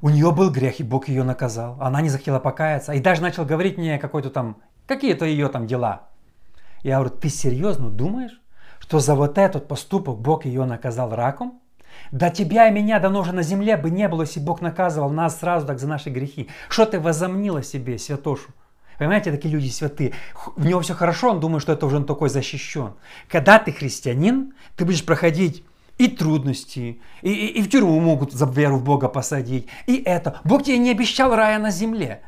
У 0.00 0.10
нее 0.10 0.32
был 0.32 0.50
грех, 0.50 0.80
и 0.80 0.84
Бог 0.84 1.08
ее 1.08 1.22
наказал. 1.22 1.76
Она 1.80 2.00
не 2.00 2.08
захотела 2.08 2.38
покаяться. 2.38 2.92
И 2.92 3.00
даже 3.00 3.22
начал 3.22 3.44
говорить 3.44 3.78
мне 3.78 3.98
какой-то 3.98 4.30
там, 4.30 4.56
какие-то 4.86 5.24
ее 5.24 5.48
там 5.48 5.66
дела. 5.66 6.08
Я 6.82 6.96
говорю, 6.96 7.10
ты 7.10 7.28
серьезно 7.28 7.88
думаешь, 7.88 8.40
что 8.78 9.00
за 9.00 9.14
вот 9.14 9.38
этот 9.38 9.66
поступок 9.68 10.18
Бог 10.18 10.44
ее 10.44 10.64
наказал 10.64 11.14
раком? 11.14 11.60
Да 12.10 12.28
тебя 12.28 12.68
и 12.68 12.72
меня 12.72 12.98
давно 12.98 13.20
уже 13.20 13.32
на 13.32 13.42
земле 13.42 13.76
бы 13.76 13.90
не 13.90 14.08
было, 14.08 14.22
если 14.22 14.40
Бог 14.40 14.60
наказывал 14.60 15.10
нас 15.10 15.38
сразу 15.38 15.66
так 15.66 15.78
за 15.78 15.86
наши 15.86 16.10
грехи. 16.10 16.48
Что 16.68 16.84
ты 16.84 17.00
возомнила 17.00 17.62
себе, 17.62 17.98
святошу? 17.98 18.50
Понимаете, 18.98 19.32
такие 19.32 19.52
люди 19.52 19.68
святые. 19.68 20.12
В 20.56 20.64
него 20.64 20.80
все 20.80 20.94
хорошо, 20.94 21.30
он 21.30 21.40
думает, 21.40 21.62
что 21.62 21.72
это 21.72 21.86
уже 21.86 21.96
он 21.96 22.04
такой 22.04 22.28
защищен. 22.28 22.92
Когда 23.28 23.58
ты 23.58 23.72
христианин, 23.72 24.54
ты 24.76 24.84
будешь 24.84 25.04
проходить 25.04 25.64
и 25.98 26.08
трудности, 26.08 27.00
и, 27.22 27.32
и, 27.32 27.46
и 27.58 27.62
в 27.62 27.70
тюрьму 27.70 27.98
могут 28.00 28.32
за 28.32 28.46
веру 28.46 28.76
в 28.76 28.84
Бога 28.84 29.08
посадить, 29.08 29.68
и 29.86 29.96
это. 29.96 30.40
Бог 30.44 30.64
тебе 30.64 30.78
не 30.78 30.90
обещал 30.90 31.34
рая 31.34 31.58
на 31.58 31.70
земле. 31.70 32.22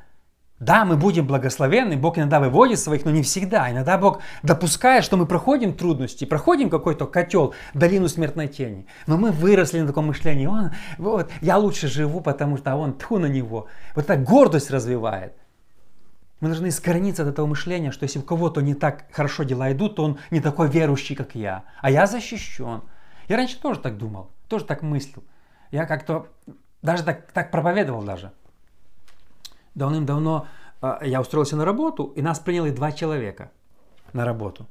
Да, 0.58 0.86
мы 0.86 0.96
будем 0.96 1.26
благословенны, 1.26 1.98
Бог 1.98 2.16
иногда 2.16 2.40
выводит 2.40 2.78
своих, 2.78 3.04
но 3.04 3.10
не 3.10 3.22
всегда. 3.22 3.70
Иногда 3.70 3.98
Бог 3.98 4.22
допускает, 4.42 5.04
что 5.04 5.18
мы 5.18 5.26
проходим 5.26 5.74
трудности, 5.74 6.24
проходим 6.24 6.70
какой-то 6.70 7.06
котел, 7.06 7.54
долину 7.74 8.08
смертной 8.08 8.48
тени. 8.48 8.86
Но 9.06 9.18
мы 9.18 9.32
выросли 9.32 9.80
на 9.80 9.86
таком 9.86 10.06
мышлении, 10.06 10.46
он, 10.46 10.70
вот, 10.96 11.30
я 11.42 11.58
лучше 11.58 11.88
живу, 11.88 12.22
потому 12.22 12.56
что 12.56 12.74
он, 12.74 12.96
тьфу 12.96 13.18
на 13.18 13.26
него. 13.26 13.66
Вот 13.94 14.06
так 14.06 14.24
гордость 14.24 14.70
развивает. 14.70 15.34
Мы 16.40 16.48
должны 16.48 16.68
искорениться 16.68 17.22
от 17.22 17.28
этого 17.28 17.46
мышления, 17.46 17.90
что 17.90 18.04
если 18.04 18.18
у 18.18 18.22
кого-то 18.22 18.62
не 18.62 18.74
так 18.74 19.04
хорошо 19.12 19.42
дела 19.42 19.72
идут, 19.72 19.96
то 19.96 20.04
он 20.04 20.18
не 20.30 20.40
такой 20.40 20.68
верующий, 20.68 21.16
как 21.16 21.34
я. 21.34 21.64
А 21.82 21.90
я 21.90 22.06
защищен. 22.06 22.82
Я 23.28 23.36
раньше 23.36 23.60
тоже 23.60 23.80
так 23.80 23.96
думал, 23.96 24.30
тоже 24.48 24.64
так 24.64 24.82
мыслил. 24.82 25.24
Я 25.70 25.86
как-то 25.86 26.28
даже 26.82 27.02
так, 27.02 27.32
так 27.32 27.50
проповедовал 27.50 28.02
даже. 28.02 28.32
Давным-давно 29.74 30.46
э, 30.80 30.98
я 31.02 31.20
устроился 31.20 31.56
на 31.56 31.64
работу, 31.64 32.12
и 32.16 32.22
нас 32.22 32.38
приняли 32.38 32.70
два 32.70 32.92
человека 32.92 33.50
на 34.12 34.24
работу. 34.24 34.66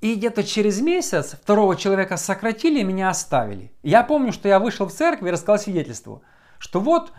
И 0.00 0.14
где-то 0.14 0.44
через 0.44 0.80
месяц 0.80 1.32
второго 1.32 1.74
человека 1.76 2.16
сократили 2.16 2.82
меня 2.82 3.10
оставили. 3.10 3.72
Я 3.82 4.04
помню, 4.04 4.32
что 4.32 4.48
я 4.48 4.60
вышел 4.60 4.86
в 4.86 4.92
церковь 4.92 5.28
и 5.28 5.32
рассказал 5.32 5.58
свидетельство, 5.58 6.20
что 6.58 6.80
вот 6.80 7.12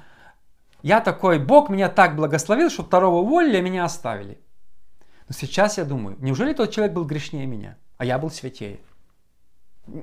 я 0.82 1.02
такой, 1.02 1.39
Бог 1.39 1.69
меня 1.69 1.89
так 1.89 2.15
благословил, 2.15 2.69
что 2.69 2.84
второго 2.84 3.22
уволили, 3.22 3.60
меня 3.60 3.84
оставили. 3.84 4.39
Но 5.28 5.36
сейчас 5.36 5.78
я 5.78 5.84
думаю, 5.84 6.15
неужели 6.19 6.54
тот 6.54 6.72
человек 6.72 6.93
был 6.93 7.06
грешнее 7.06 7.45
меня, 7.45 7.78
а 7.98 8.06
я 8.06 8.17
был 8.17 8.32
святее? 8.32 8.80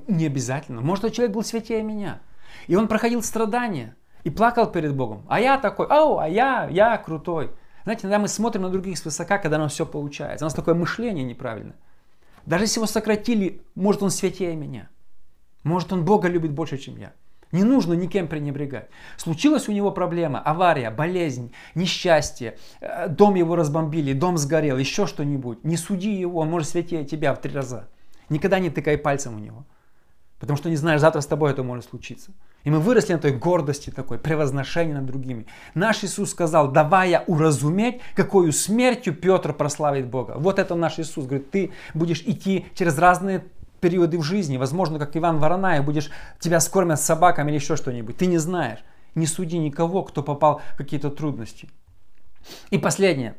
Не 0.07 0.25
обязательно. 0.25 0.81
Может, 0.81 1.03
тот 1.03 1.13
человек 1.13 1.35
был 1.35 1.43
святее 1.43 1.83
меня. 1.83 2.21
И 2.67 2.75
он 2.75 2.87
проходил 2.87 3.21
страдания 3.23 3.95
и 4.23 4.29
плакал 4.29 4.67
перед 4.71 4.95
Богом. 4.95 5.23
А 5.27 5.39
я 5.39 5.57
такой, 5.57 5.87
ау, 5.89 6.17
а 6.17 6.27
я, 6.27 6.67
я 6.69 6.97
крутой. 6.97 7.51
Знаете, 7.83 8.03
иногда 8.03 8.19
мы 8.19 8.27
смотрим 8.27 8.63
на 8.63 8.69
других 8.69 8.97
свысока, 8.97 9.37
когда 9.37 9.57
у 9.57 9.61
нас 9.61 9.73
все 9.73 9.85
получается. 9.85 10.45
У 10.45 10.47
нас 10.47 10.53
такое 10.53 10.75
мышление 10.75 11.23
неправильное. 11.23 11.75
Даже 12.45 12.65
если 12.65 12.79
его 12.79 12.87
сократили, 12.87 13.61
может 13.75 14.03
он 14.03 14.11
святее 14.11 14.55
меня. 14.55 14.89
Может 15.63 15.93
он 15.93 16.03
Бога 16.03 16.27
любит 16.27 16.51
больше, 16.51 16.77
чем 16.77 16.97
я. 16.97 17.13
Не 17.51 17.63
нужно 17.63 17.93
никем 17.93 18.27
пренебрегать. 18.27 18.89
Случилась 19.15 19.69
у 19.69 19.71
него 19.71 19.91
проблема, 19.91 20.39
авария, 20.39 20.91
болезнь, 20.91 21.53
несчастье, 21.75 22.57
э, 22.81 23.07
дом 23.07 23.35
его 23.35 23.55
разбомбили, 23.55 24.11
дом 24.11 24.37
сгорел, 24.37 24.77
еще 24.77 25.07
что-нибудь. 25.07 25.63
Не 25.63 25.77
суди 25.77 26.13
его, 26.13 26.41
он 26.41 26.49
может 26.49 26.69
святее 26.69 27.05
тебя 27.05 27.33
в 27.33 27.39
три 27.39 27.53
раза. 27.53 27.87
Никогда 28.29 28.59
не 28.59 28.69
тыкай 28.69 28.97
пальцем 28.97 29.35
у 29.35 29.39
него. 29.39 29.65
Потому 30.39 30.57
что 30.57 30.69
не 30.69 30.75
знаешь, 30.75 31.01
завтра 31.01 31.21
с 31.21 31.25
тобой 31.25 31.51
это 31.51 31.63
может 31.63 31.85
случиться. 31.85 32.31
И 32.63 32.69
мы 32.69 32.79
выросли 32.79 33.13
на 33.13 33.19
той 33.19 33.31
гордости 33.31 33.89
такой, 33.89 34.19
превозношении 34.19 34.93
над 34.93 35.05
другими. 35.05 35.47
Наш 35.73 36.03
Иисус 36.03 36.31
сказал, 36.31 36.71
давая 36.71 37.23
уразуметь, 37.25 38.01
какую 38.15 38.51
смертью 38.51 39.15
Петр 39.15 39.53
прославит 39.53 40.07
Бога. 40.07 40.35
Вот 40.37 40.59
это 40.59 40.75
наш 40.75 40.99
Иисус. 40.99 41.25
Говорит, 41.25 41.49
ты 41.49 41.71
будешь 41.95 42.21
идти 42.21 42.67
через 42.75 42.97
разные 42.99 43.45
периоды 43.79 44.19
в 44.19 44.23
жизни. 44.23 44.57
Возможно, 44.57 44.99
как 44.99 45.15
Иван 45.17 45.39
Вороная, 45.39 45.81
будешь, 45.81 46.09
тебя 46.39 46.59
скормят 46.59 46.99
собаками 46.99 47.49
или 47.49 47.57
еще 47.57 47.75
что-нибудь. 47.75 48.17
Ты 48.17 48.27
не 48.27 48.37
знаешь. 48.37 48.79
Не 49.15 49.25
суди 49.25 49.57
никого, 49.57 50.03
кто 50.03 50.21
попал 50.21 50.61
в 50.73 50.77
какие-то 50.77 51.09
трудности. 51.09 51.69
И 52.69 52.77
последнее. 52.77 53.35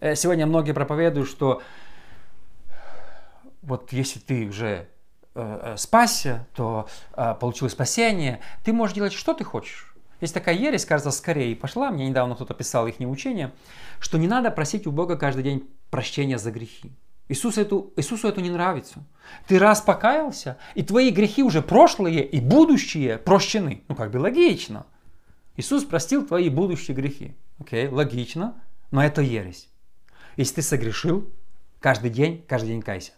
Э, 0.00 0.16
сегодня 0.16 0.46
многие 0.46 0.72
проповедуют, 0.72 1.28
что 1.28 1.62
вот 3.62 3.92
если 3.92 4.18
ты 4.18 4.48
уже 4.48 4.88
э, 5.34 5.72
э, 5.74 5.76
спасся, 5.76 6.46
то 6.54 6.88
э, 7.16 7.34
получил 7.40 7.68
спасение, 7.68 8.40
ты 8.64 8.72
можешь 8.72 8.94
делать 8.94 9.12
что 9.12 9.34
ты 9.34 9.44
хочешь. 9.44 9.94
Есть 10.20 10.34
такая 10.34 10.54
ересь, 10.54 10.84
кажется, 10.84 11.10
скорее 11.10 11.56
пошла. 11.56 11.90
Мне 11.90 12.08
недавно 12.08 12.34
кто-то 12.34 12.52
писал 12.54 12.86
их 12.86 13.00
учение, 13.00 13.52
что 14.00 14.18
не 14.18 14.28
надо 14.28 14.50
просить 14.50 14.86
у 14.86 14.92
Бога 14.92 15.16
каждый 15.16 15.42
день 15.42 15.68
прощения 15.90 16.38
за 16.38 16.50
грехи. 16.50 16.92
Иисусу, 17.28 17.60
эту, 17.60 17.92
Иисусу 17.96 18.28
это 18.28 18.42
не 18.42 18.50
нравится. 18.50 19.04
Ты 19.46 19.58
раз 19.58 19.80
покаялся, 19.80 20.58
и 20.74 20.82
твои 20.82 21.10
грехи 21.10 21.42
уже 21.42 21.62
прошлые 21.62 22.26
и 22.26 22.40
будущие 22.40 23.18
прощены. 23.18 23.84
Ну, 23.88 23.94
как 23.94 24.10
бы 24.10 24.18
логично. 24.18 24.84
Иисус 25.56 25.84
простил 25.84 26.26
твои 26.26 26.48
будущие 26.48 26.96
грехи. 26.96 27.36
Окей, 27.58 27.86
логично, 27.88 28.60
но 28.90 29.02
это 29.02 29.22
ересь. 29.22 29.68
Если 30.36 30.56
ты 30.56 30.62
согрешил, 30.62 31.30
каждый 31.78 32.10
день, 32.10 32.44
каждый 32.48 32.68
день 32.68 32.82
кайся. 32.82 33.12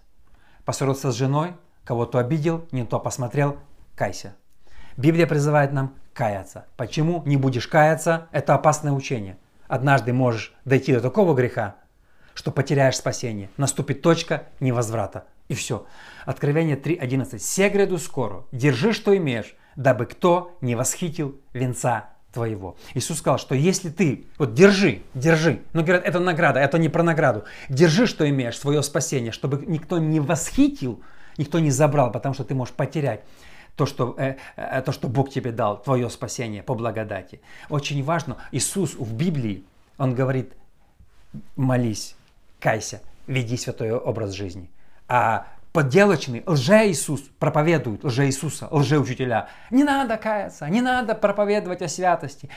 Поссорился 0.65 1.11
с 1.11 1.15
женой, 1.15 1.55
кого-то 1.85 2.19
обидел, 2.19 2.67
не 2.73 2.85
то 2.85 2.99
посмотрел, 2.99 3.59
кайся. 3.95 4.35
Библия 4.97 5.27
призывает 5.27 5.73
нам 5.73 5.95
каяться. 6.13 6.67
Почему 6.77 7.23
не 7.25 7.37
будешь 7.37 7.67
каяться? 7.67 8.29
Это 8.33 8.55
опасное 8.55 8.93
учение. 8.93 9.39
Однажды 9.69 10.13
можешь 10.13 10.55
дойти 10.65 10.93
до 10.93 11.01
такого 11.01 11.35
греха, 11.35 11.77
что 12.35 12.51
потеряешь 12.51 12.97
спасение. 12.97 13.49
Наступит 13.57 14.03
точка 14.03 14.45
невозврата. 14.61 15.25
И 15.49 15.55
все. 15.55 15.87
Откровение 16.25 16.77
3.11. 16.77 17.39
«Се 17.39 17.69
гряду 17.69 17.99
скоро, 17.99 18.45
держи, 18.53 18.93
что 18.93 19.17
имеешь, 19.17 19.55
дабы 19.77 20.07
кто 20.07 20.57
не 20.61 20.75
восхитил 20.75 21.41
венца 21.53 22.11
твоего». 22.33 22.77
Иисус 22.95 23.19
сказал, 23.19 23.39
что 23.39 23.55
если 23.55 23.91
ты, 23.91 24.27
вот 24.39 24.55
держи, 24.55 25.03
держи, 25.15 25.63
но 25.73 25.83
говорят, 25.83 26.05
это 26.05 26.21
награда, 26.21 26.61
это 26.61 26.79
не 26.79 26.89
про 26.89 27.03
награду, 27.03 27.45
держи, 27.69 28.07
что 28.07 28.29
имеешь, 28.29 28.59
свое 28.59 28.83
спасение, 28.83 29.33
чтобы 29.33 29.65
никто 29.67 29.99
не 29.99 30.21
восхитил, 30.21 31.03
никто 31.39 31.59
не 31.59 31.71
забрал, 31.71 32.13
потому 32.13 32.35
что 32.35 32.45
ты 32.45 32.55
можешь 32.55 32.75
потерять 32.75 33.21
то, 33.77 33.87
что, 33.87 34.15
э, 34.19 34.37
э, 34.57 34.83
то, 34.83 34.93
что 34.93 35.09
Бог 35.09 35.31
тебе 35.31 35.53
дал, 35.53 35.83
твое 35.83 36.09
спасение 36.11 36.63
по 36.63 36.75
благодати. 36.75 37.41
Очень 37.69 38.03
важно, 38.05 38.37
Иисус 38.53 38.95
в 38.95 39.15
Библии, 39.15 39.65
Он 39.99 40.15
говорит, 40.15 40.53
молись, 41.57 42.17
кайся, 42.61 43.01
веди 43.27 43.57
святой 43.57 43.93
образ 43.93 44.33
жизни. 44.33 44.71
А 45.09 45.47
подделочный 45.73 46.43
лже-Иисус 46.47 47.23
проповедует 47.39 48.05
лже-Иисуса, 48.05 48.69
лже-учителя. 48.71 49.49
Не 49.71 49.85
надо 49.85 50.17
каяться, 50.17 50.69
не 50.69 50.81
надо 50.81 51.15
проповедовать 51.15 51.83
о 51.83 51.89
святости. 51.89 52.49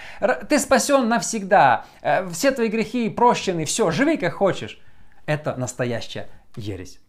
Ты 0.50 0.60
спасен 0.60 1.08
навсегда, 1.08 1.86
э, 2.02 2.28
все 2.30 2.52
твои 2.52 2.68
грехи 2.68 3.10
прощены, 3.10 3.66
все, 3.66 3.92
живи 3.92 4.18
как 4.18 4.34
хочешь. 4.34 4.80
Это 5.26 5.56
настоящая 5.56 6.28
ересь. 6.56 7.00